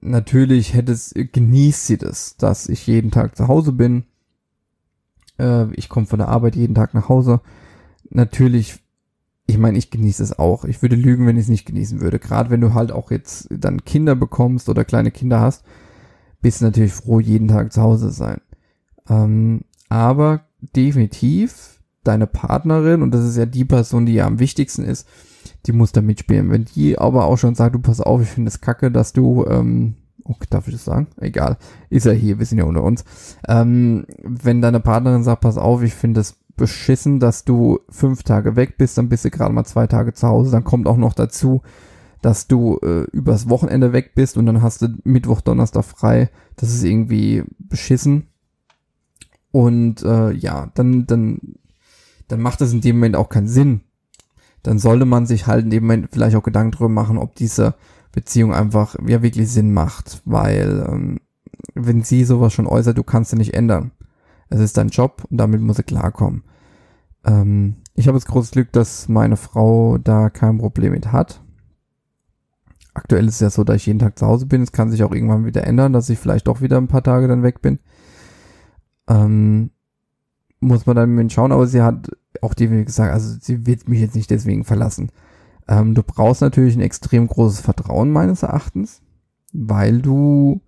natürlich 0.00 0.74
hätte 0.74 0.92
es, 0.92 1.14
genießt 1.14 1.86
sie 1.86 1.98
das, 1.98 2.36
dass 2.36 2.68
ich 2.68 2.86
jeden 2.86 3.10
Tag 3.10 3.36
zu 3.36 3.46
Hause 3.46 3.72
bin. 3.72 4.04
Äh, 5.38 5.72
ich 5.74 5.88
komme 5.88 6.06
von 6.06 6.18
der 6.18 6.28
Arbeit 6.28 6.56
jeden 6.56 6.74
Tag 6.74 6.94
nach 6.94 7.08
Hause. 7.08 7.40
Natürlich, 8.08 8.80
ich 9.46 9.58
meine, 9.58 9.78
ich 9.78 9.90
genieße 9.90 10.22
es 10.22 10.38
auch. 10.38 10.64
Ich 10.64 10.82
würde 10.82 10.96
lügen, 10.96 11.26
wenn 11.26 11.36
ich 11.36 11.44
es 11.44 11.50
nicht 11.50 11.66
genießen 11.66 12.00
würde. 12.00 12.18
Gerade 12.18 12.50
wenn 12.50 12.62
du 12.62 12.74
halt 12.74 12.90
auch 12.90 13.10
jetzt 13.10 13.48
dann 13.50 13.84
Kinder 13.84 14.16
bekommst 14.16 14.68
oder 14.68 14.84
kleine 14.84 15.10
Kinder 15.10 15.40
hast, 15.40 15.64
bist 16.40 16.60
du 16.60 16.64
natürlich 16.64 16.94
froh, 16.94 17.20
jeden 17.20 17.48
Tag 17.48 17.72
zu 17.72 17.82
Hause 17.82 18.08
zu 18.08 18.14
sein. 18.14 18.40
Ähm, 19.08 19.62
aber 19.90 20.46
definitiv 20.74 21.80
deine 22.04 22.26
Partnerin, 22.26 23.02
und 23.02 23.10
das 23.12 23.24
ist 23.24 23.36
ja 23.36 23.44
die 23.44 23.66
Person, 23.66 24.06
die 24.06 24.14
ja 24.14 24.26
am 24.26 24.38
wichtigsten 24.38 24.84
ist, 24.84 25.06
die 25.66 25.72
muss 25.72 25.92
da 25.92 26.00
mitspielen. 26.00 26.50
Wenn 26.50 26.64
die 26.64 26.98
aber 26.98 27.24
auch 27.24 27.36
schon 27.36 27.54
sagt, 27.54 27.74
du 27.74 27.80
pass 27.80 28.00
auf, 28.00 28.22
ich 28.22 28.28
finde 28.28 28.48
es 28.48 28.60
kacke, 28.60 28.90
dass 28.90 29.12
du, 29.12 29.44
ähm, 29.46 29.96
oh, 30.24 30.34
darf 30.48 30.68
ich 30.68 30.74
das 30.74 30.84
sagen? 30.84 31.08
Egal, 31.18 31.58
ist 31.88 32.06
ja 32.06 32.12
hier, 32.12 32.38
wir 32.38 32.46
sind 32.46 32.58
ja 32.58 32.64
unter 32.64 32.82
uns. 32.82 33.04
Ähm, 33.48 34.06
wenn 34.22 34.62
deine 34.62 34.80
Partnerin 34.80 35.22
sagt, 35.22 35.42
pass 35.42 35.58
auf, 35.58 35.82
ich 35.82 35.94
finde 35.94 36.20
es 36.20 36.36
beschissen, 36.56 37.20
dass 37.20 37.44
du 37.44 37.80
fünf 37.88 38.22
Tage 38.22 38.56
weg 38.56 38.76
bist, 38.76 38.98
dann 38.98 39.08
bist 39.08 39.24
du 39.24 39.30
gerade 39.30 39.54
mal 39.54 39.64
zwei 39.64 39.86
Tage 39.86 40.12
zu 40.12 40.28
Hause, 40.28 40.50
dann 40.50 40.64
kommt 40.64 40.86
auch 40.86 40.98
noch 40.98 41.14
dazu, 41.14 41.62
dass 42.22 42.46
du 42.46 42.78
äh, 42.82 43.04
übers 43.12 43.48
Wochenende 43.48 43.92
weg 43.92 44.14
bist 44.14 44.36
und 44.36 44.46
dann 44.46 44.62
hast 44.62 44.82
du 44.82 44.88
Mittwoch, 45.04 45.40
Donnerstag 45.40 45.84
frei. 45.84 46.30
Das 46.56 46.68
ist 46.68 46.84
irgendwie 46.84 47.44
beschissen. 47.58 48.26
Und 49.52 50.02
äh, 50.02 50.30
ja, 50.32 50.70
dann, 50.74 51.06
dann, 51.06 51.40
dann 52.28 52.40
macht 52.40 52.60
das 52.60 52.72
in 52.72 52.82
dem 52.82 52.96
Moment 52.96 53.16
auch 53.16 53.28
keinen 53.28 53.48
Sinn, 53.48 53.80
dann 54.62 54.78
sollte 54.78 55.04
man 55.04 55.26
sich 55.26 55.46
halt 55.46 55.64
in 55.64 55.70
dem 55.70 55.84
Moment 55.84 56.08
vielleicht 56.12 56.36
auch 56.36 56.42
Gedanken 56.42 56.72
drüber 56.72 56.88
machen, 56.88 57.18
ob 57.18 57.34
diese 57.34 57.74
Beziehung 58.12 58.52
einfach 58.52 58.96
ja 59.06 59.22
wirklich 59.22 59.50
Sinn 59.50 59.72
macht, 59.72 60.22
weil 60.24 60.86
ähm, 60.88 61.20
wenn 61.74 62.02
sie 62.02 62.24
sowas 62.24 62.52
schon 62.52 62.66
äußert, 62.66 62.98
du 62.98 63.02
kannst 63.02 63.30
sie 63.30 63.36
nicht 63.36 63.54
ändern. 63.54 63.92
Es 64.48 64.60
ist 64.60 64.76
dein 64.76 64.88
Job 64.88 65.24
und 65.30 65.38
damit 65.38 65.60
muss 65.60 65.76
sie 65.76 65.82
klarkommen. 65.84 66.42
Ähm, 67.24 67.76
ich 67.94 68.08
habe 68.08 68.16
das 68.16 68.26
großes 68.26 68.50
Glück, 68.50 68.72
dass 68.72 69.08
meine 69.08 69.36
Frau 69.36 69.98
da 69.98 70.30
kein 70.30 70.58
Problem 70.58 70.92
mit 70.92 71.12
hat. 71.12 71.42
Aktuell 72.94 73.28
ist 73.28 73.34
es 73.34 73.40
ja 73.40 73.50
so, 73.50 73.62
dass 73.62 73.76
ich 73.76 73.86
jeden 73.86 74.00
Tag 74.00 74.18
zu 74.18 74.26
Hause 74.26 74.46
bin. 74.46 74.62
Es 74.62 74.72
kann 74.72 74.90
sich 74.90 75.04
auch 75.04 75.12
irgendwann 75.12 75.46
wieder 75.46 75.64
ändern, 75.64 75.92
dass 75.92 76.10
ich 76.10 76.18
vielleicht 76.18 76.48
doch 76.48 76.60
wieder 76.60 76.76
ein 76.78 76.88
paar 76.88 77.04
Tage 77.04 77.28
dann 77.28 77.42
weg 77.42 77.62
bin. 77.62 77.78
Ähm, 79.08 79.70
muss 80.58 80.86
man 80.86 80.96
dann 80.96 81.14
mit 81.14 81.32
schauen, 81.32 81.52
aber 81.52 81.66
sie 81.66 81.82
hat 81.82 82.10
auch 82.42 82.54
definitiv 82.54 82.86
gesagt, 82.86 83.12
also 83.12 83.36
sie 83.40 83.66
wird 83.66 83.88
mich 83.88 84.00
jetzt 84.00 84.16
nicht 84.16 84.30
deswegen 84.30 84.64
verlassen. 84.64 85.10
Ähm, 85.68 85.94
du 85.94 86.02
brauchst 86.02 86.40
natürlich 86.40 86.76
ein 86.76 86.82
extrem 86.82 87.26
großes 87.26 87.60
Vertrauen 87.60 88.10
meines 88.10 88.42
Erachtens, 88.42 89.02
weil 89.52 90.00
du, 90.00 90.60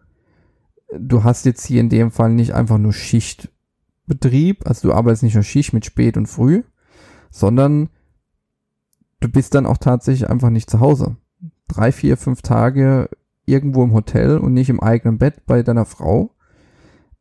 du 0.97 1.25
hast 1.25 1.45
jetzt 1.45 1.67
hier 1.67 1.81
in 1.81 1.89
dem 1.89 2.11
Fall 2.11 2.33
nicht 2.33 2.55
einfach 2.55 2.79
nur 2.79 2.93
Schichtbetrieb, 2.93 4.67
also 4.67 4.89
du 4.89 4.95
arbeitest 4.95 5.23
nicht 5.23 5.35
nur 5.35 5.43
Schicht 5.43 5.73
mit 5.73 5.85
spät 5.85 6.17
und 6.17 6.27
früh, 6.27 6.63
sondern 7.31 7.89
du 9.21 9.29
bist 9.29 9.55
dann 9.55 9.67
auch 9.67 9.79
tatsächlich 9.79 10.29
einfach 10.29 10.51
nicht 10.51 10.71
zu 10.71 10.81
Hause. 10.81 11.17
Drei, 11.69 11.91
vier, 11.91 12.17
fünf 12.17 12.43
Tage 12.43 13.09
irgendwo 13.47 13.83
im 13.83 13.93
Hotel 13.93 14.39
und 14.39 14.53
nicht 14.53 14.71
im 14.71 14.81
eigenen 14.81 15.19
Bett 15.19 15.47
bei 15.47 15.63
deiner 15.63 15.87
Frau. 15.87 16.35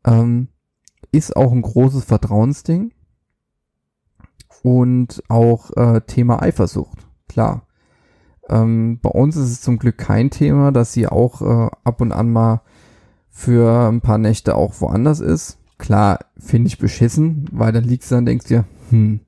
Ähm, 0.06 0.50
ist 1.12 1.36
auch 1.36 1.52
ein 1.52 1.62
großes 1.62 2.06
Vertrauensding. 2.06 2.94
Und 4.64 5.24
auch 5.28 5.72
äh, 5.76 6.02
Thema 6.02 6.42
Eifersucht, 6.42 7.08
klar. 7.28 7.66
Ähm, 8.50 9.00
bei 9.02 9.10
uns 9.10 9.36
ist 9.36 9.50
es 9.50 9.62
zum 9.62 9.80
Glück 9.80 9.98
kein 9.98 10.30
Thema, 10.30 10.72
dass 10.72 10.94
sie 10.94 11.08
auch 11.08 11.42
äh, 11.42 11.70
ab 11.84 12.02
und 12.02 12.12
an 12.12 12.32
mal 12.32 12.62
für 13.30 13.90
ein 13.90 14.02
paar 14.02 14.18
Nächte 14.18 14.56
auch 14.56 14.82
woanders 14.82 15.20
ist. 15.20 15.58
Klar, 15.78 16.20
finde 16.38 16.68
ich 16.68 16.78
beschissen, 16.78 17.46
weil 17.52 17.72
dann 17.72 17.86
liegst 17.86 18.12
du 18.12 18.16
dann 18.16 18.26
denkst 18.26 18.46
dir, 18.46 18.66
hm, 18.90 19.22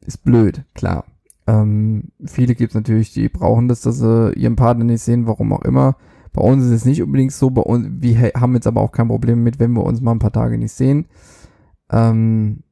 ist 0.00 0.22
blöd, 0.24 0.64
klar. 0.74 1.04
Ähm, 1.46 2.12
viele 2.24 2.54
gibt 2.54 2.70
es 2.70 2.74
natürlich, 2.74 3.12
die 3.12 3.28
brauchen 3.28 3.68
das, 3.68 3.82
dass 3.82 3.98
sie 3.98 4.32
ihren 4.34 4.56
Partner 4.56 4.84
nicht 4.84 5.02
sehen, 5.02 5.26
warum 5.26 5.52
auch 5.52 5.62
immer. 5.62 5.96
Bei 6.32 6.42
uns 6.42 6.64
ist 6.64 6.70
es 6.70 6.84
nicht 6.84 7.02
unbedingt 7.02 7.32
so, 7.32 7.50
bei 7.50 7.62
uns, 7.62 7.88
wir 7.90 8.32
haben 8.36 8.54
jetzt 8.54 8.66
aber 8.66 8.80
auch 8.80 8.92
kein 8.92 9.08
Problem 9.08 9.42
mit, 9.42 9.58
wenn 9.58 9.72
wir 9.72 9.84
uns 9.84 10.00
mal 10.00 10.12
ein 10.12 10.18
paar 10.18 10.32
Tage 10.32 10.58
nicht 10.58 10.72
sehen. 10.72 11.06
Ähm, 11.90 12.62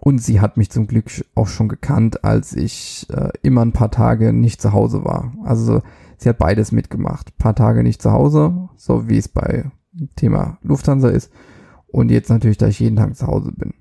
und 0.00 0.18
sie 0.22 0.40
hat 0.40 0.56
mich 0.56 0.70
zum 0.70 0.86
Glück 0.86 1.10
auch 1.34 1.46
schon 1.46 1.68
gekannt, 1.68 2.24
als 2.24 2.54
ich 2.54 3.06
äh, 3.10 3.30
immer 3.42 3.62
ein 3.62 3.72
paar 3.72 3.90
Tage 3.90 4.32
nicht 4.32 4.62
zu 4.62 4.72
Hause 4.72 5.04
war. 5.04 5.34
Also 5.44 5.82
sie 6.16 6.28
hat 6.30 6.38
beides 6.38 6.72
mitgemacht. 6.72 7.28
Ein 7.28 7.38
paar 7.38 7.54
Tage 7.54 7.82
nicht 7.82 8.00
zu 8.00 8.10
Hause, 8.10 8.70
so 8.76 9.08
wie 9.08 9.18
es 9.18 9.28
bei 9.28 9.70
Thema 10.16 10.58
Lufthansa 10.62 11.08
ist. 11.08 11.30
Und 11.86 12.10
jetzt 12.10 12.30
natürlich, 12.30 12.56
da 12.56 12.68
ich 12.68 12.80
jeden 12.80 12.96
Tag 12.96 13.14
zu 13.14 13.26
Hause 13.26 13.52
bin. 13.52 13.74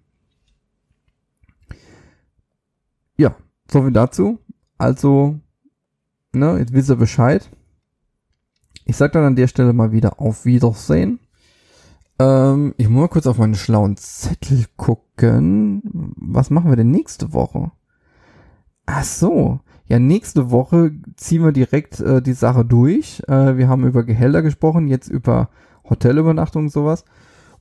Ja, 3.16 3.36
so 3.72 3.84
viel 3.84 3.94
dazu. 3.94 4.40
Also, 4.78 5.40
ne, 6.34 6.58
jetzt 6.58 6.74
wisst 6.74 6.90
ihr 6.90 6.96
Bescheid. 6.98 7.50
Ich 8.84 8.98
sag 8.98 9.14
dann 9.14 9.24
an 9.24 9.36
der 9.36 9.48
Stelle 9.48 9.72
mal 9.72 9.94
wieder 9.94 10.20
auf 10.20 10.44
Wiedersehen. 10.44 11.20
Ähm, 12.20 12.74
ich 12.78 12.90
muss 12.90 13.02
mal 13.02 13.08
kurz 13.08 13.28
auf 13.28 13.38
meinen 13.38 13.56
schlauen 13.56 13.98
Zettel 13.98 14.66
gucken. 14.76 15.82
Was 16.18 16.50
machen 16.50 16.70
wir 16.70 16.76
denn 16.76 16.92
nächste 16.92 17.34
Woche? 17.34 17.72
Ach 18.86 19.04
so. 19.04 19.60
Ja, 19.88 19.98
nächste 19.98 20.52
Woche 20.52 20.92
ziehen 21.16 21.44
wir 21.44 21.52
direkt 21.52 22.00
äh, 22.00 22.22
die 22.22 22.34
Sache 22.34 22.66
durch. 22.66 23.24
Äh, 23.28 23.58
wir 23.58 23.68
haben 23.68 23.88
über 23.88 24.04
Gehälter 24.04 24.42
gesprochen, 24.42 24.88
jetzt 24.88 25.08
über 25.08 25.50
Hotelübernachtung 25.90 26.66
und 26.66 26.70
sowas. 26.70 27.06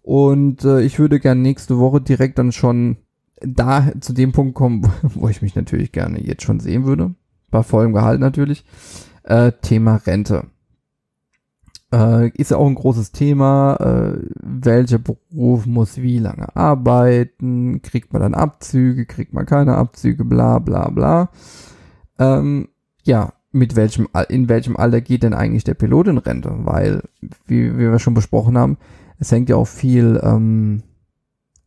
Und 0.02 0.64
äh, 0.64 0.82
ich 0.82 0.98
würde 0.98 1.20
gerne 1.20 1.40
nächste 1.40 1.78
Woche 1.78 2.00
direkt 2.00 2.38
dann 2.38 2.52
schon 2.52 2.98
da 3.40 3.92
zu 4.00 4.12
dem 4.12 4.32
Punkt 4.32 4.54
kommen, 4.54 4.90
wo 5.02 5.28
ich 5.28 5.42
mich 5.42 5.54
natürlich 5.54 5.92
gerne 5.92 6.20
jetzt 6.20 6.42
schon 6.42 6.60
sehen 6.60 6.84
würde. 6.84 7.14
Bei 7.50 7.62
vollem 7.62 7.92
Gehalt 7.92 8.20
natürlich. 8.20 8.64
Äh, 9.22 9.52
Thema 9.62 9.96
Rente. 9.96 10.46
Äh, 11.92 12.28
ist 12.30 12.50
ja 12.50 12.58
auch 12.58 12.66
ein 12.66 12.74
großes 12.74 13.12
Thema. 13.12 13.76
Äh, 13.76 14.18
welcher 14.40 14.98
Beruf 14.98 15.66
muss 15.66 15.96
wie 15.96 16.18
lange 16.18 16.54
arbeiten? 16.54 17.80
Kriegt 17.82 18.12
man 18.12 18.22
dann 18.22 18.34
Abzüge? 18.34 19.06
Kriegt 19.06 19.32
man 19.32 19.46
keine 19.46 19.76
Abzüge? 19.76 20.24
Bla 20.24 20.58
bla 20.58 20.90
bla. 20.90 21.30
Ähm, 22.18 22.68
ja, 23.04 23.32
mit 23.52 23.76
welchem, 23.76 24.08
in 24.28 24.48
welchem 24.48 24.76
Alter 24.76 25.00
geht 25.00 25.22
denn 25.22 25.34
eigentlich 25.34 25.64
der 25.64 25.74
Pilot 25.74 26.08
in 26.08 26.18
Rente? 26.18 26.52
Weil, 26.58 27.02
wie, 27.46 27.74
wie 27.74 27.90
wir 27.90 27.98
schon 27.98 28.14
besprochen 28.14 28.58
haben, 28.58 28.76
es 29.18 29.32
hängt 29.32 29.48
ja 29.48 29.56
auch 29.56 29.66
viel 29.66 30.20
ähm, 30.22 30.82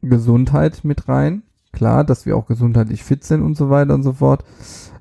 Gesundheit 0.01 0.84
mit 0.84 1.07
rein. 1.07 1.43
Klar, 1.71 2.03
dass 2.03 2.25
wir 2.25 2.36
auch 2.36 2.47
gesundheitlich 2.47 3.03
fit 3.03 3.23
sind 3.23 3.41
und 3.41 3.55
so 3.55 3.69
weiter 3.69 3.93
und 3.95 4.03
so 4.03 4.13
fort. 4.13 4.43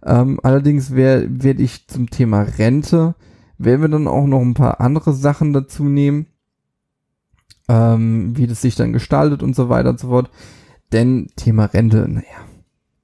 Ähm, 0.04 0.40
allerdings 0.42 0.94
werde 0.94 1.42
werd 1.42 1.60
ich 1.60 1.86
zum 1.88 2.08
Thema 2.08 2.42
Rente 2.42 3.14
werden 3.62 3.82
wir 3.82 3.88
dann 3.88 4.08
auch 4.08 4.26
noch 4.26 4.40
ein 4.40 4.54
paar 4.54 4.80
andere 4.80 5.12
Sachen 5.12 5.52
dazu 5.52 5.84
nehmen, 5.84 6.26
ähm, 7.68 8.36
wie 8.36 8.46
das 8.46 8.62
sich 8.62 8.74
dann 8.74 8.94
gestaltet 8.94 9.42
und 9.42 9.54
so 9.54 9.68
weiter 9.68 9.90
und 9.90 10.00
so 10.00 10.08
fort. 10.08 10.30
Denn 10.92 11.28
Thema 11.36 11.66
Rente, 11.66 12.08
naja, 12.08 12.24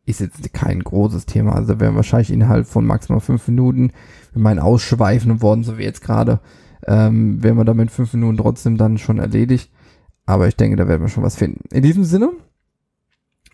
ist 0.06 0.20
jetzt 0.20 0.52
kein 0.54 0.82
großes 0.82 1.26
Thema. 1.26 1.54
Also 1.54 1.78
werden 1.78 1.94
wahrscheinlich 1.94 2.32
innerhalb 2.32 2.66
von 2.66 2.86
maximal 2.86 3.20
fünf 3.20 3.46
Minuten, 3.48 3.92
wenn 4.32 4.42
mein 4.42 4.58
Ausschweifen 4.58 5.42
worden, 5.42 5.62
so 5.62 5.76
wie 5.76 5.84
jetzt 5.84 6.00
gerade, 6.00 6.40
ähm, 6.86 7.42
werden 7.42 7.58
wir 7.58 7.64
damit 7.64 7.90
fünf 7.90 8.14
Minuten 8.14 8.38
trotzdem 8.38 8.78
dann 8.78 8.96
schon 8.96 9.18
erledigt. 9.18 9.70
Aber 10.24 10.48
ich 10.48 10.56
denke, 10.56 10.76
da 10.76 10.88
werden 10.88 11.02
wir 11.02 11.08
schon 11.08 11.22
was 11.22 11.36
finden. 11.36 11.68
In 11.70 11.82
diesem 11.82 12.04
Sinne, 12.04 12.30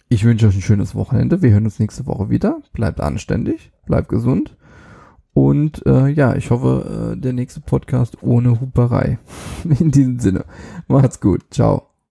ich 0.08 0.24
wünsche 0.24 0.46
euch 0.46 0.54
ein 0.54 0.62
schönes 0.62 0.94
Wochenende. 0.94 1.42
Wir 1.42 1.50
hören 1.50 1.64
uns 1.64 1.80
nächste 1.80 2.06
Woche 2.06 2.30
wieder. 2.30 2.62
Bleibt 2.72 3.00
anständig, 3.00 3.72
bleibt 3.86 4.08
gesund 4.08 4.56
und 5.34 5.84
äh, 5.86 6.08
ja, 6.08 6.34
ich 6.34 6.50
hoffe, 6.50 7.14
äh, 7.14 7.20
der 7.20 7.32
nächste 7.32 7.60
Podcast 7.60 8.22
ohne 8.22 8.60
Huperei. 8.60 9.18
In 9.64 9.90
diesem 9.90 10.18
Sinne. 10.18 10.44
Macht's 10.88 11.20
gut. 11.20 11.42
Ciao. 11.50 11.91